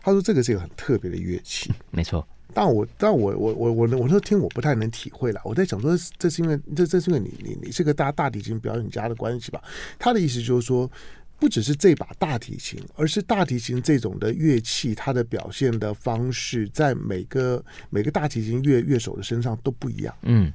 [0.00, 2.24] 他说：“这个是一个很特别的乐器，没错。
[2.54, 5.40] 但我但我我我我我说听我不太能体会了。
[5.44, 9.60] 我在想说，这是因为这这是因为你你你是个大大提琴表演家的关系吧？
[9.98, 10.88] 他的意思就是说，
[11.44, 20.14] 不只是这把大提琴，而是大提琴这种的乐器，它的表现的方式，在每个每个大提琴乐乐手的身上都不一样。
[20.22, 20.50] 嗯。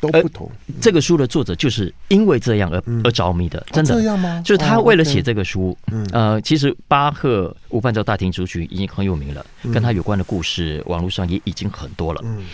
[0.00, 0.48] 都不同。
[0.80, 4.40] 这个书的作者就是因为这样而、嗯、而着迷的，真的、哦、这样吗？
[4.44, 12.20] 就是他为了写这个书，嗯、哦 okay、呃，其实巴赫无伴奏大提琴组曲已经很有名了，嗯、跟他有关的故事网络上也已经很多了。
[12.24, 12.44] 嗯，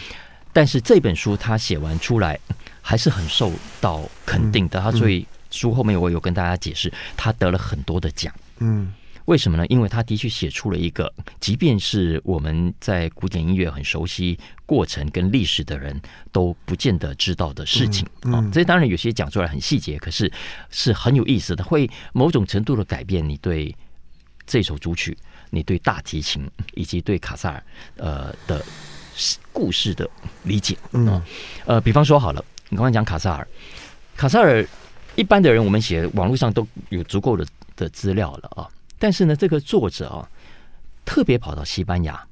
[0.54, 2.40] 但是这本书他写完出来
[2.80, 4.80] 还是很受到肯定的。
[4.80, 5.26] 嗯、他所以
[5.58, 8.34] 书后面我有跟大家解释，他得了很多的奖。
[8.58, 8.92] 嗯。
[9.26, 9.64] 为什么呢？
[9.68, 15.98] 因为他的确写出了一个，即便是我们在古典音乐很熟悉过程跟历史的人
[16.30, 18.46] 都不见得知道的事情啊。
[18.52, 20.30] 这当然有些讲出来很细节，可是
[20.68, 23.74] 是很有意思的，会某种程度的改变你对
[24.46, 25.16] 这首主曲、
[25.48, 27.64] 你对大提琴以及对卡萨尔
[27.96, 28.62] 呃的
[29.54, 30.06] 故事的
[30.42, 30.76] 理解。
[30.92, 31.22] 嗯，
[31.64, 33.48] 呃，比方说好了，你刚刚讲卡萨尔，
[34.18, 34.62] 卡萨尔
[35.16, 37.46] 一般的人我们写网络上都有足够的
[37.76, 38.68] 的资料了啊。
[38.98, 40.28] 但是呢，这个作者啊，
[41.04, 42.26] 特别跑到西班牙，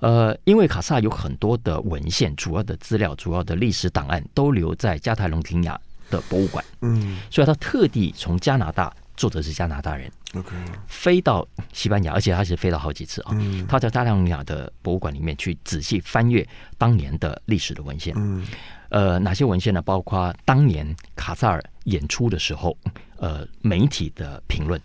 [0.00, 5.78] 呃，因为卡萨有很多的文献、主要的资料、主要的历史档案都留在加泰隆尼亚
[6.10, 10.54] 的博物馆，嗯，所以他特地从加拿大，作者是加拿大人，OK，
[10.86, 13.36] 飞到西班牙，而且他是飞了好几次啊，
[13.68, 18.46] 他在加泰隆尼亚的博物馆里面去仔细翻阅当年的历史的文献，嗯，
[18.90, 19.80] 呃，哪些文献呢？
[19.82, 22.76] 包括当年卡萨尔演出的时候，
[23.16, 24.80] 呃，媒体的评论。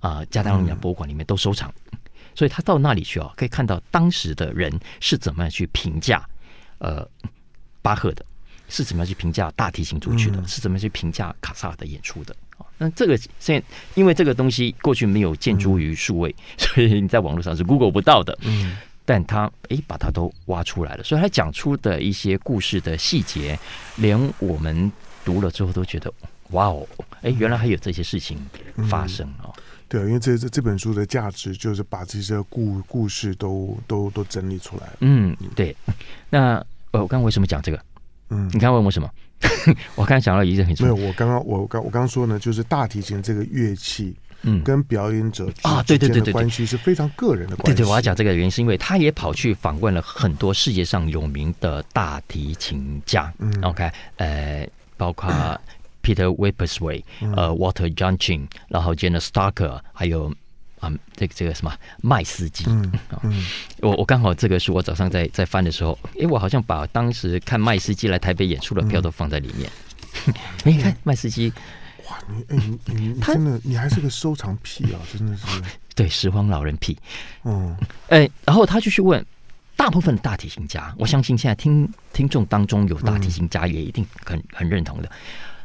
[0.00, 1.98] 啊，加泰罗尼亚博物馆里面都收藏，嗯、
[2.34, 4.70] 所以他到那里去啊，可以看到当时的人
[5.00, 6.22] 是怎么样去评价
[6.76, 7.08] 呃
[7.80, 8.22] 巴赫的，
[8.68, 12.36] 是怎么样去评价大提琴组曲的，嗯、是怎么样去评价卡萨尔的演出的。
[12.78, 13.62] 那这个现
[13.94, 18.36] 因为这个东西过去没有建筑于数位，嗯、 所以你在网络上是 Google 不到的。
[18.42, 23.58] 嗯，但他哎把它都挖出来了，所以他讲出的一些故事的细节，
[23.96, 24.90] 连我们
[25.24, 26.12] 读了之后都觉得
[26.50, 26.86] 哇哦，
[27.22, 28.38] 哎原来还有这些事情
[28.88, 29.52] 发生哦。
[29.56, 34.88] 嗯对，因为这这这本书的价值就是把这些故故事都都都整理出来。
[35.00, 35.76] 嗯，对。
[36.30, 36.54] 那
[36.90, 37.80] 呃，我刚刚为什么讲这个？
[38.30, 39.08] 嗯，你刚刚问我什么？
[39.94, 40.74] 我刚才讲到一件很。
[40.80, 47.74] 没有，我刚刚我刚我刚刚说呢，就是大提琴这个乐器，嗯，跟表演者啊，对对对对，关系是非常个人的关系。
[47.74, 53.32] 对对，我要讲这个原因是因为他也跑去访问了很多世界上有名的大提琴家。
[53.38, 55.30] 嗯，OK，呃，包括。
[56.04, 57.02] Peter Weppersway
[57.34, 60.30] 呃，Walter Janchen 然后 Janus Starker，还有
[60.84, 62.92] 啊，这个这个什么麦斯基，嗯
[63.22, 63.46] 嗯、
[63.80, 69.70] 我我刚好这个是我早上在在翻的时候，哎，我好像把当时看麦斯基来台北演出的票都放在里面。
[70.64, 71.52] 你看麦斯基，
[72.08, 75.44] 哇，你哎你你真的你还是个收藏癖啊，真的是
[75.96, 76.96] 对拾荒老人癖。
[77.44, 77.76] 嗯，
[78.08, 79.24] 哎，然后他就去问
[79.76, 85.10] 大部分的大提琴家，我相信现在听听众当中有大提琴家，也一定很很认同的。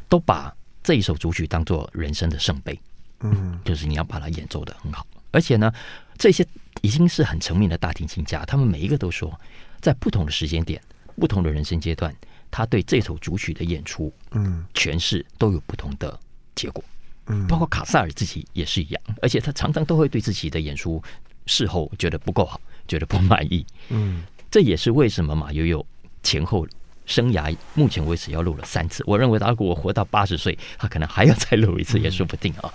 [0.08, 0.52] 都把
[0.82, 2.76] 这一首主曲当做人生的圣杯，
[3.20, 5.06] 嗯，就是你要把它演奏的很好。
[5.30, 5.72] 而且呢，
[6.18, 6.46] 这些
[6.82, 9.38] 已经是很成名的大提琴家，他们每一个都说，
[9.80, 10.80] 在不同的时间点、
[11.16, 12.14] 不同的人生阶段，
[12.50, 16.18] 他对这首主曲的演出，嗯，诠释都有不同的
[16.54, 16.82] 结果。
[17.26, 21.02] 嗯，包括卡萨尔自己也是一样，而且他常常都会对自己的演出
[21.46, 23.64] 事后觉得不够好，觉得不满意。
[23.88, 25.86] 嗯，这也是为什么马友友
[26.22, 26.66] 前后。
[27.10, 32.72] 生涯目前为止要录了三次，我认为他如果我活到八十岁，他可能还要再录一次也说不定啊。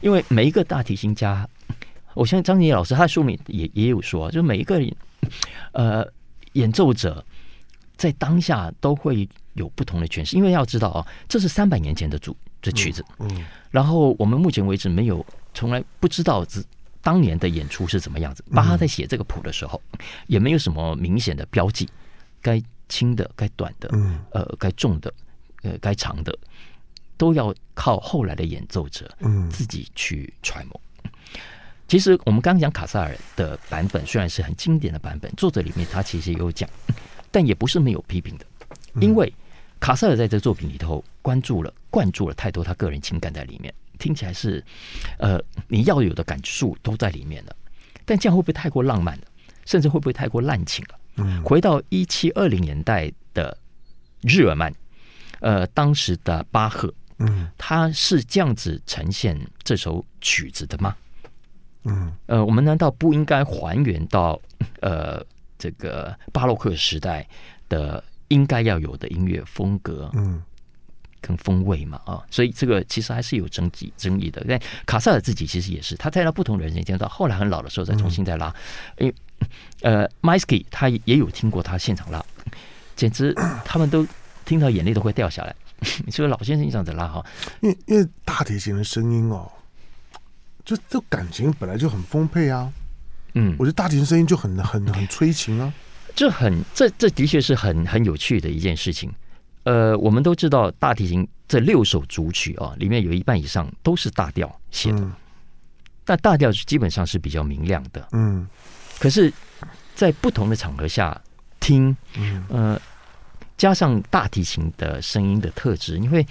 [0.00, 1.48] 因为每一个大提琴家，
[2.14, 4.80] 我相信张杰老师他的书里也也有说，就每一个
[5.72, 6.06] 呃
[6.52, 7.24] 演奏者
[7.96, 16.62] 在当下都会有不同的诠释，因为要知道啊，这是三百年前的主这曲子，嗯，然后我们目前为止没有从来不知道这
[17.02, 18.44] 当年的演出是怎么样子。
[18.52, 19.82] 巴哈在写这个谱的时候，
[20.28, 21.88] 也没有什么明显的标记，
[22.40, 22.62] 该。
[22.92, 23.88] 轻的、该短的，
[24.32, 25.12] 呃，该重的，
[25.62, 26.38] 呃，该长的，
[27.16, 30.78] 都要靠后来的演奏者，嗯，自己去揣摩。
[31.88, 36.68] 其实我们刚刚讲卡萨尔的版本虽然是很经典的版本，作者里面他其实也有讲，
[37.30, 38.44] 但也不是没有批评的，
[39.00, 39.32] 因为
[39.80, 44.62] 卡萨尔在这作品里头关注了、灌注了太多他个人情感在里面，听起来是，
[45.18, 47.56] 呃，你要有的感受都在里面了，
[48.04, 49.24] 但这样会不会太过浪漫了？
[49.64, 50.98] 甚至会不会太过滥情了？
[51.44, 53.56] 回到一七二零年代的
[54.22, 54.72] 日耳曼，
[55.40, 60.96] 呃，当时的巴赫，嗯，他是这样子呈现这首曲子的吗？
[61.84, 64.40] 嗯，呃，我们难道不应该还原到
[64.80, 65.22] 呃
[65.58, 67.28] 这个巴洛克时代
[67.68, 70.42] 的应该要有的音乐风格，嗯，
[71.20, 72.00] 跟风味嘛？
[72.06, 74.44] 啊，所以这个其实还是有争议争议的。
[74.48, 78.54] 但卡萨尔自己其实也是，他在他不同的人生阶段，到后来很老的时候再重新再拉，
[78.98, 79.14] 因为。
[79.82, 82.24] 呃，Maisky 他也有听过他现场拉，
[82.96, 84.06] 简直他们都
[84.44, 85.54] 听到眼泪都会掉下来。
[86.06, 87.26] 你说老先生这样子拉哈，
[87.60, 89.50] 因为因为大提琴的声音哦，
[90.64, 92.72] 就这感情本来就很丰沛啊。
[93.34, 95.72] 嗯，我觉得大提琴声音就很很很催情啊。
[96.14, 99.12] 这很这这的确是很很有趣的一件事情。
[99.64, 105.00] 呃，我们都知道大提琴这六首主曲啊，里面有一半以上都是大调写的。
[105.00, 105.12] 嗯、
[106.04, 108.06] 但大调基本上是比较明亮的。
[108.12, 108.46] 嗯。
[109.02, 109.32] 可是，
[109.96, 111.20] 在不同的场合下
[111.58, 112.80] 听，嗯呃，
[113.58, 116.24] 加上大提琴的声音的特质，你会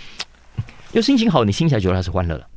[0.93, 2.47] 有心情好，你听起来觉得它是欢乐的。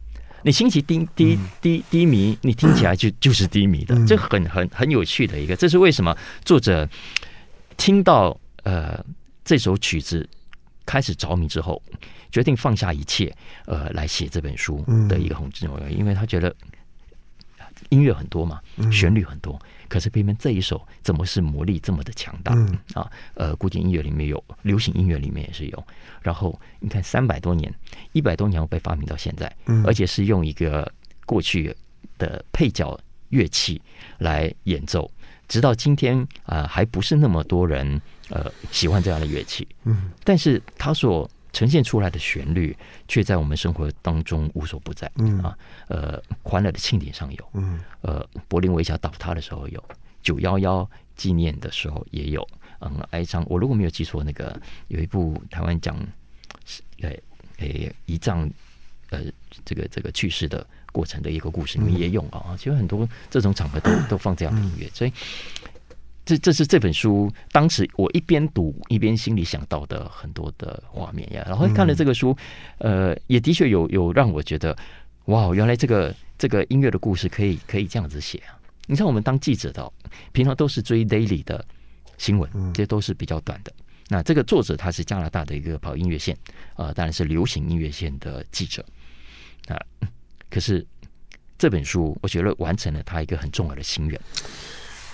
[0.43, 5.57] 你心情低低低低迷，你听起来就就是低迷的，这很很很有趣的一个。
[5.57, 6.89] 这是为什么作者
[7.77, 9.05] 听到呃
[9.45, 10.25] 这首曲子
[10.87, 11.83] 开始着迷之后，
[12.31, 16.55] 决定放下一切呃来写这本书的一个很重要原因，因为他觉得
[17.89, 18.61] 音乐很多嘛，
[18.93, 19.61] 旋律很多。
[19.89, 22.53] 可是偏偏这一首怎么是魔力这么的强大？
[22.55, 25.87] 嗯啊，呃，古典音乐里面有，流行音乐里面也是有。
[26.23, 27.73] 然后你看，三百多年，
[28.13, 30.91] 一百多年被发明到现在，而且是用一个
[31.27, 31.75] 过去
[32.19, 33.81] 的配角乐器
[34.19, 35.11] 来演奏，
[35.49, 39.67] 直到今天啊，呃，还不是那么多人呃喜欢这样的乐器。
[39.85, 42.77] 嗯，但是它所呈现出来的旋律，
[43.09, 45.11] 却在我们生活当中无所不在。
[45.17, 45.57] 嗯啊，
[45.89, 49.83] 呃，欢乐的庆典上有，嗯，呃，柏林围墙倒塌的时候有，
[50.23, 52.47] 九幺幺纪念的时候也有，
[52.81, 53.47] 嗯，哀伤。
[53.49, 55.97] 我如果没有记错，那个有一部台湾讲，
[57.01, 57.11] 呃，
[57.59, 58.51] 诶，遗葬，
[59.11, 59.23] 呃，
[59.65, 62.57] 这个这个去世的过程的一个故事你们也用啊。
[62.59, 65.13] 其实很多这种场合都 都放这样的音乐，所以。
[66.25, 72.35] 这这是这本书当时我一边读一边心里想到的很多的画面呀，然后看了这个书，
[72.79, 74.75] 呃，也的确有有让我觉得，
[75.27, 78.57] 哇，原来这个这个音乐的故事可以可以这样子写啊！
[78.87, 79.93] 你像我们当记者的，
[80.33, 81.63] 平常都是追 daily 的
[82.17, 83.71] 新闻，这都是比较短的。
[84.09, 86.35] 那这个作者他是加拿大的一个跑音乐线，
[86.77, 88.83] 呃，当然是流行音乐线的记者
[89.69, 89.77] 啊。
[90.49, 90.87] 可是
[91.59, 94.19] 这本书，我觉得完成了他一个很重要的心愿。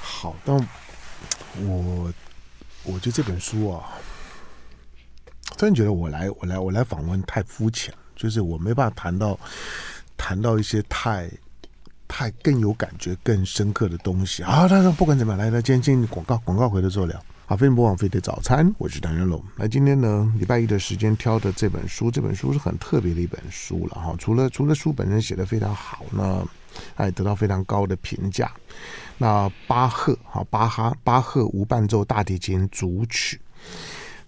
[0.00, 0.64] 好，那。
[1.58, 2.12] 我
[2.84, 3.84] 我觉得这本书啊，
[5.56, 9.38] 突然觉得我来我来我来访问太肤浅，就是我没办法谈到
[10.16, 11.30] 谈到一些太
[12.08, 14.66] 太更有感觉、更深刻的东西啊。
[14.68, 17.22] 但是不管怎么样，来来，今天进广告，广告回来之后聊。
[17.46, 19.42] 好，飞碟播网飞的早餐，我是谭元龙。
[19.56, 24.14] 那今天呢，礼拜一的时间挑的这本书，这本书是很特别的一本书了哈。
[24.20, 26.46] 除了除了书本身写的非常好呢，
[26.96, 28.50] 哎得到非常高的评价。
[29.18, 33.40] 那巴赫，哈，巴哈，巴赫无伴奏大提琴组曲，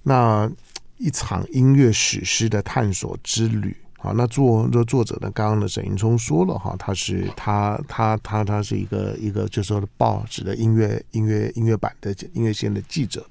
[0.02, 0.50] 那
[0.98, 3.76] 一场音乐史诗的探索之旅。
[4.02, 13.24] 好，那作作作者呢，刚刚的沈云聪说了哈，他是他他他他是一个一个就是说报纸的音乐音乐音乐版的音乐线的记者。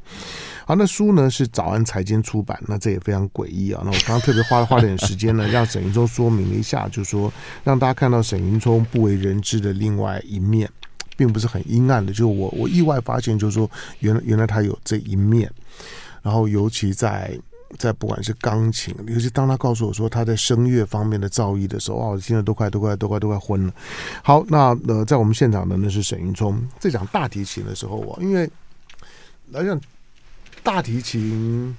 [0.65, 3.81] 好，那书呢是早安财经出版，那这也非常诡异啊。
[3.83, 7.29] 那我刚刚特别花了花点时间呢，让沈云聪说明了一下，就是说
[7.65, 10.69] 让大家看到沈云聪不为人知的另外一面。
[11.17, 15.51] 并不是很阴暗的，就我我意外发现，就是说原来原来他有这一面，
[16.23, 17.37] 然后尤其在
[17.77, 23.73] 在不管是钢琴，尤其当他告诉我说他在声乐方面的造诣的时候，哇，我现在都快都快都快都快昏了。
[24.23, 28.49] 好，那呃，在我们现场的呢是沈云聪，在讲大提琴的时候，我因为
[29.49, 29.79] 来讲
[30.63, 31.75] 大提琴，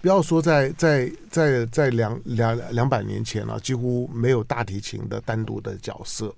[0.00, 6.34] 不要说在在在在两两两百年前了，几乎没有大提琴的单独的角色。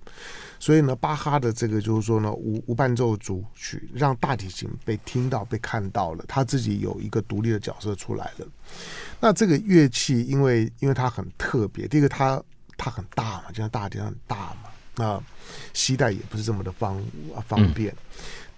[0.62, 8.46] 所以呢，巴哈的这个就是说呢，无无伴奏组曲让大提琴被听到、被看到了，他自己有一个独立的角色出来了。
[9.18, 12.40] 那这个乐器，因为因为它很特别，第一个它
[12.77, 15.20] 它很大嘛，就像大提琴很大嘛，那
[15.75, 17.03] 携带也不是这么的方
[17.48, 17.92] 方便。
[17.92, 17.96] 嗯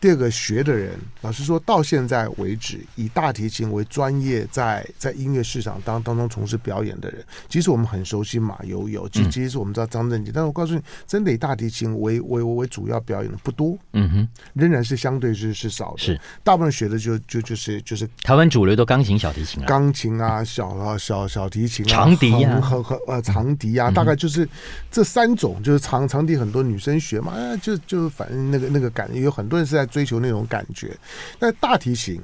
[0.04, 0.90] 第二个学的人，
[1.22, 16.20] 老实说，到现在为止，以大提琴为专业在，在在音乐市场当当中从事表演的人，其实我们很熟悉马友友，其其实我们知道张正杰，但是我告诉你，真的以大提琴为为为主要表演的不多，嗯哼，仍然是相对是是少的，是。
[16.42, 24.46] 大部分学的就就就是就是台湾主流的钢琴小提琴啊，钢琴啊，小啊小小提琴啊，长笛啊，和和呃长笛啊，大概就是
[24.90, 29.88] 这三种，就是长长笛很多女生学嘛，就就反正那个那个感觉，有很多人是在。
[29.94, 30.90] 追求那种感觉，
[31.38, 32.20] 那大提琴，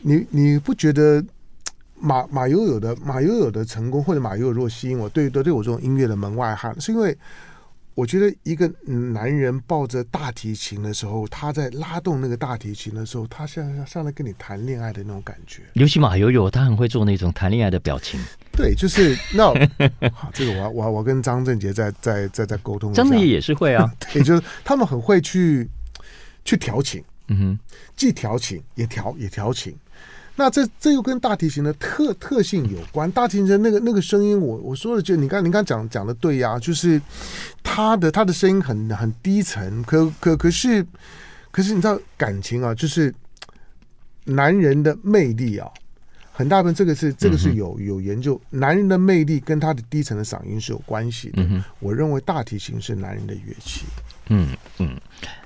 [0.00, 1.22] 你你不觉得
[2.00, 7.14] 马马友友的马友友的成功，或者马友友如果吸引我，对对对我这种音乐的门外汉，是因为
[7.94, 15.60] 我觉得一个男人抱着大提琴的时候，他在拉动那个大提琴的时候，他像上来跟你谈恋爱的那种感觉。
[15.74, 18.18] 尤其马友友，他很会做那种谈恋爱的表情。
[18.52, 19.52] 对，就是那
[20.14, 25.68] 好，这个我我我跟张振杰在在在在沟通，张振杰也是会啊， 对，就是他们很会去。
[26.48, 27.58] 去调情，嗯哼，
[27.94, 29.76] 既调情也调也调情，
[30.34, 33.10] 那这这又跟大提琴的特特性有关。
[33.12, 36.98] 大提琴的那个那个声音我，我我说的就你刚你刚讲讲的对呀、啊，就是
[37.62, 40.82] 他的他的声音很很低沉，可可可是
[41.50, 43.14] 可是你知道感情啊，就是
[44.24, 45.68] 男人的魅力啊。
[46.32, 51.42] 很大部分这个是这个是有有研究，男人的魅力跟他的低沉的嗓音是有关系的。
[51.42, 53.84] 嗯、我认为大提琴是男人的乐器。
[54.28, 54.96] 嗯嗯，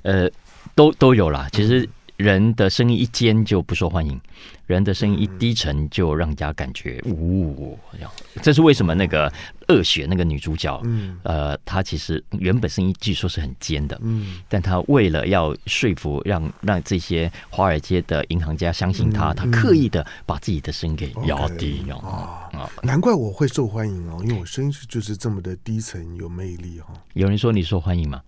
[0.03, 0.31] 呃，
[0.75, 1.49] 都都有啦。
[1.53, 4.21] 其实人的声音一尖就不受欢迎，
[4.67, 8.09] 人的声音一低沉就让人家感觉呜、嗯。
[8.43, 8.95] 这是为什么？
[8.95, 9.33] 那个
[9.69, 22.71] 恶血那个女主角，嗯，呃，她其实原本声音据说是很尖的，嗯，但她为了要说服让让这些华尔街的银行家相信她，她、嗯、刻意的把自己的声音给压低啊、okay, 啊！
[22.83, 26.93] 难怪我会受欢迎哦，因为我声音就是这么的低沉有魅力哈。
[27.15, 28.23] 有人说你受欢迎吗？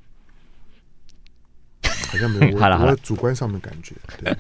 [2.15, 3.93] 好像没有，好 了好了，主观上的感觉。
[4.23, 4.37] 对，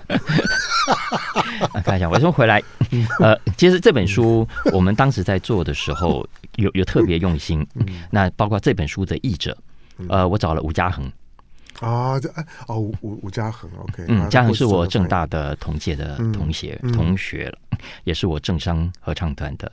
[1.82, 2.62] 看一下，我先回来。
[3.18, 6.24] 呃，其实这本书我们当时在做的时候
[6.56, 7.66] 有有特别用心。
[8.10, 9.56] 那包括这本书的译者，
[10.08, 11.10] 呃，我找了吴嘉恒。
[11.80, 12.32] 啊，这
[12.68, 14.04] 哦，吴吴嘉恒，OK。
[14.06, 17.52] 嗯，嘉恒是我正大的同届的同学同学，
[18.04, 19.70] 也是我正商合唱团的。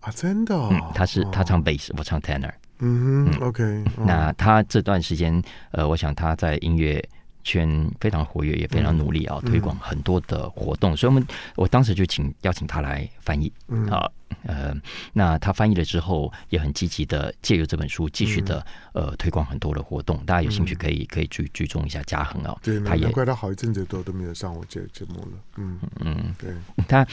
[0.00, 0.54] 啊，真的？
[0.54, 2.52] 嗯，他是他唱贝斯，我唱 tenor。
[2.84, 3.84] 嗯哼，OK。
[4.04, 7.02] 那他这段时间，呃，我想他在音乐
[7.44, 10.96] 圈非常活跃，也非常努力啊，推广很多的活动。
[10.96, 11.24] 所以，我们
[11.54, 13.52] 我当时就请邀请他来翻译
[13.88, 14.10] 啊，
[14.44, 14.74] 呃，
[15.12, 18.64] 那他翻译了之后，也很积极的借由这本书继续的
[18.94, 20.20] 呃推广很多的活动。
[20.24, 22.56] 大家有兴趣可以可以去追踪一下嘉恒啊。
[22.62, 25.38] 对，他也怪他好一阵子都都没有上我这节目了。
[25.56, 26.50] 嗯嗯，对，
[26.88, 27.06] 他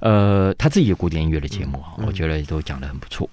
[0.00, 3.30] 呃他自己有古典音乐的节目啊，我觉得都讲的很不错。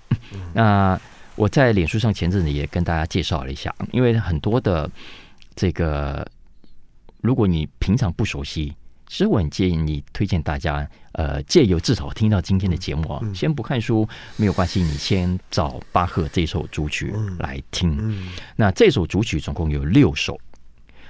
[0.54, 1.00] 那。
[1.42, 4.88] 我在脸书上前阵子也跟大家介绍了一下，因为很多的
[5.56, 6.24] 这个，
[7.20, 8.72] 如果你平常不熟悉，
[9.08, 18.30] 其实我很建议你推荐大家，呃，借由至少听到今天的节目啊，先不看书没有关系，你先找巴赫这首主曲来听。
[18.56, 20.40] 那这首主曲总共有六首，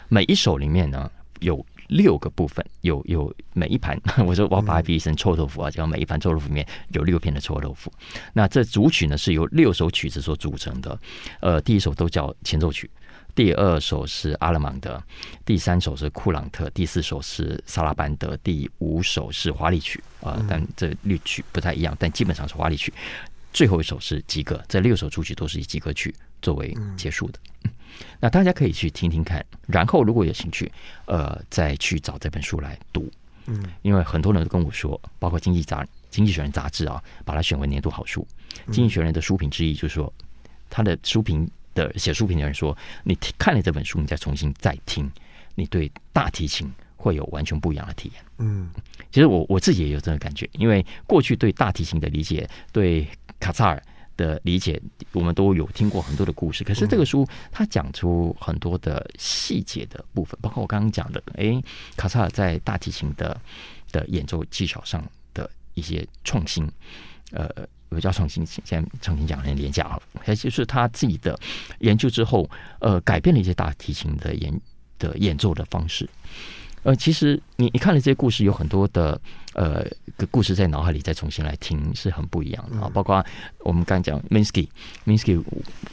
[0.07, 1.11] 每一首里面呢
[1.41, 1.65] 有。
[1.91, 7.91] 六个部分，有有每一盘， 我说我要把它比喻成臭豆腐啊，叫每一盘臭豆腐里面有六片的臭豆腐。
[8.31, 10.97] 那这主曲呢是由六首曲子所组成的，
[11.41, 12.89] 呃，第一首都叫前奏曲，
[13.35, 15.03] 第二首是阿勒芒德，
[15.45, 22.93] 第三首是库朗特，第四首是萨拉班德，第五首是华丽曲啊、呃，但这律曲不太一样，但基本上是华丽曲。
[23.51, 27.39] 最后一首是吉格，这六首主曲都是以吉格曲作为结束的。
[28.19, 30.71] 那大家可以去听听看，然后如果有兴趣，
[31.05, 33.11] 呃，再去找这本书来读。
[33.47, 38.25] 嗯，因为很多人都跟我说，包括经济杂《经济学人》杂志啊，把它选为年度好书。
[38.71, 40.13] 《经济学人》的书评之一就是说，
[40.69, 45.11] 他的书评的写书评的人说，你看了这本书，你再重新再听，
[45.55, 48.23] 你对大提琴会有完全不一样的体验。
[48.37, 48.69] 嗯，
[49.11, 53.07] 其实我我自己也有这个感觉，因为过去对大提琴的理解，对
[53.39, 53.81] 卡萨尔。
[54.17, 54.81] 的理解，
[55.11, 56.63] 我们都有听过很多的故事。
[56.63, 61.61] 可是这个书，它讲出很多的细节的部分，包括我刚刚讲的，哎，
[61.95, 63.39] 卡萨尔在大提琴的
[63.91, 65.03] 的演奏技巧上
[65.33, 66.67] 的一些创新。
[67.31, 67.49] 呃，
[67.91, 71.39] 有叫创新，现在重新讲很廉价了，还就是他自己的
[71.79, 72.49] 研究之后，
[72.79, 74.61] 呃，改变了一些大提琴的演
[74.99, 76.09] 的演奏的方式。
[76.83, 79.19] 呃，其实你你看了这些故事，有很多的
[79.53, 79.85] 呃
[80.17, 82.89] 个故事在脑海里再重新来听是很不一样的啊。
[82.93, 83.23] 包括
[83.59, 85.43] 我们刚讲 Minsky，Minsky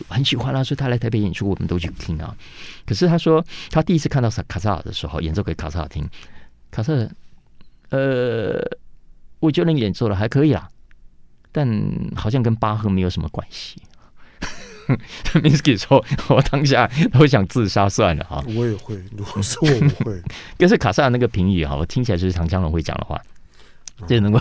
[0.09, 2.36] 很喜欢啊，所以他来台北演出，我们都去听啊。
[2.86, 6.09] 可是他说他第一次看到卡萨尔的时候，演奏给卡萨尔听，
[6.70, 7.11] 卡萨尔，
[7.90, 8.78] 呃，
[9.40, 10.68] 我觉得你演奏的还可以啦，
[11.52, 11.68] 但
[12.14, 13.80] 好像跟巴赫没有什么关系。
[15.34, 16.02] Minsky 说
[16.34, 20.22] ：“我当下都想自杀算了哈。”我也会，如果说我不会。
[20.59, 23.20] 可是卡萨尔那个评语哈，我听起来就是唐江龙会讲的话，
[24.07, 24.38] 这能够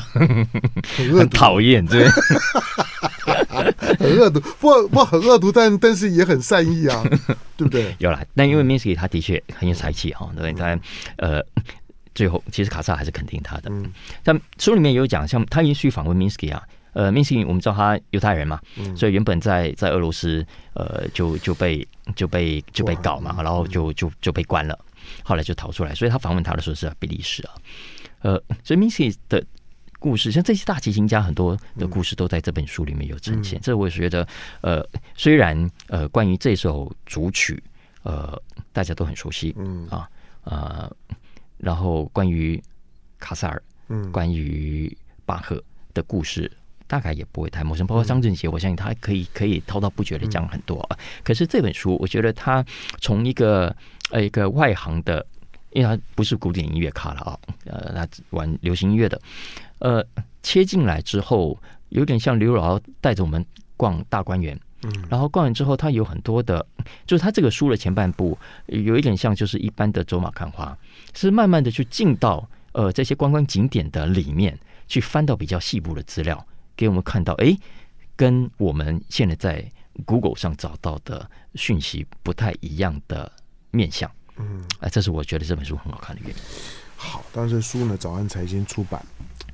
[1.18, 2.08] 很讨厌，对，
[4.00, 7.04] 很恶毒，不不很恶毒，但但是也很善意啊，
[7.58, 7.96] 对不对？
[8.00, 10.80] 有啦，但因为 Minsky 他的确很有才气哈，对，但
[11.18, 11.44] 呃，
[12.14, 13.70] 最后其实卡萨还是肯定他的。
[13.72, 13.92] 嗯。
[14.24, 16.62] 但书里面有讲，像他也许访问 Minsky 啊。
[16.94, 20.44] 呃，Minsky 我们知道他犹太人嘛，嗯、所以原本在在俄罗斯，
[20.74, 24.76] 呃，就就被就被就被搞嘛，然后就就就被关了，
[25.22, 25.94] 后来就逃出来。
[25.94, 27.54] 所以他访问他的时候是在比利时啊，
[28.22, 29.44] 呃，所以 Minsky 的
[30.00, 33.60] 故事，像这些大提琴家很多的故事都在这本书里面有呈现。
[33.60, 34.28] 嗯、这我也觉得，
[34.62, 37.62] 呃，虽然呃，关于这首主曲，
[38.04, 38.40] 呃，
[38.72, 40.10] 大家都很熟悉，嗯啊
[40.44, 40.92] 呃，
[41.58, 42.62] 然后关于
[43.20, 44.96] 卡萨尔，嗯，关于
[45.26, 45.64] 巴赫
[45.94, 46.52] 的故事。
[46.90, 50.98] 大概也不会太陌生，包括张振杰，我相信他可以可以滔滔不绝的讲很多啊。
[51.22, 52.66] 可是这本书，我觉得他
[53.02, 53.76] 从一个
[54.10, 55.26] 呃一个外行的
[55.78, 59.22] 因为他不是古典音乐咖了啊，呃，他玩流行音乐的，
[59.78, 60.04] 呃，
[60.42, 61.56] 切进来之后，
[61.90, 66.66] 有点像刘姥姥带着我们逛大观园，嗯，然后逛完之后，他有很多的，
[67.06, 70.76] 就是他这个书的前半部有一点像就是一般的走马看花，
[71.14, 74.58] 是慢慢的去进到呃这些观光景点的里面
[74.88, 76.44] 去翻到比较细部的资料，
[76.76, 77.56] 给我们看到，哎，
[78.16, 79.64] 跟我们现在在
[80.06, 83.32] Google 上找到的讯息不太一样的
[83.70, 84.10] 面向。
[84.80, 86.36] 嗯，哎，这是我觉得这本书很好看的原因。
[86.96, 89.00] 好，但是书呢，早安财经出版，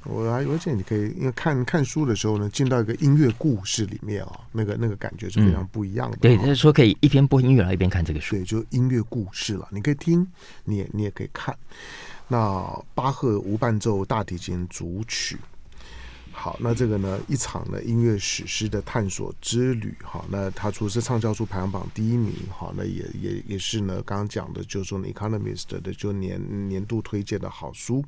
[0.06, 6.22] 我还而且你可以因为看看书的时候呢，进到一个音乐故事里面啊、哦，那个那个感觉是非常不一样的、哦嗯。
[6.22, 8.36] 对，就是说可以一边播音乐，然后一边看这个书。
[8.36, 10.26] 对，就音乐故事了，你可以听，
[10.64, 11.54] 你也你也可以看。
[12.30, 15.38] 那巴赫无伴奏大提琴组曲。
[16.36, 28.04] 好，那这个呢，一场呢音乐史诗的探索之旅，哈，那它除了是畅销书排行榜第一名，哈，那也也也是呢，刚刚讲的就是说 Economist 的就年年度推荐的好书。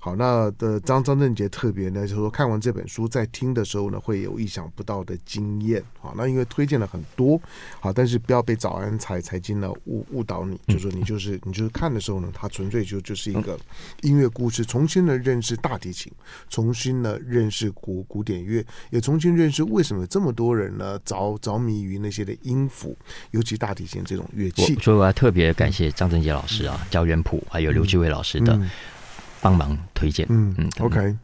[0.00, 7.40] 好，那的张张正杰特别呢，就是说看完这本书在听的时候呢，会有意想不到的经验，好，那因为推荐了很多，
[7.78, 13.56] 好，但是不要被早安财财经呢误误导你，就是说你就是你就是看的时候呢，它纯粹就就是一个
[14.00, 16.10] 音乐故事，重新的认识大提琴，
[16.48, 17.65] 重新的认识。
[17.72, 22.96] 古古典乐也重新认识为什么这么多人呢着着迷于那些的音符，
[23.30, 24.74] 尤其大提琴这种乐器。
[24.76, 28.60] 所以我要特别感谢张振杰老师啊、焦元溥还有刘志伟老师的
[29.40, 30.26] 帮忙推荐。
[30.28, 31.16] 嗯嗯，OK，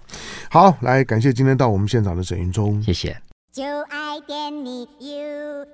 [0.51, 3.20] 好，来感谢今天到我们现场的沈云忠，谢谢。
[3.53, 5.66] 就爱点你 U。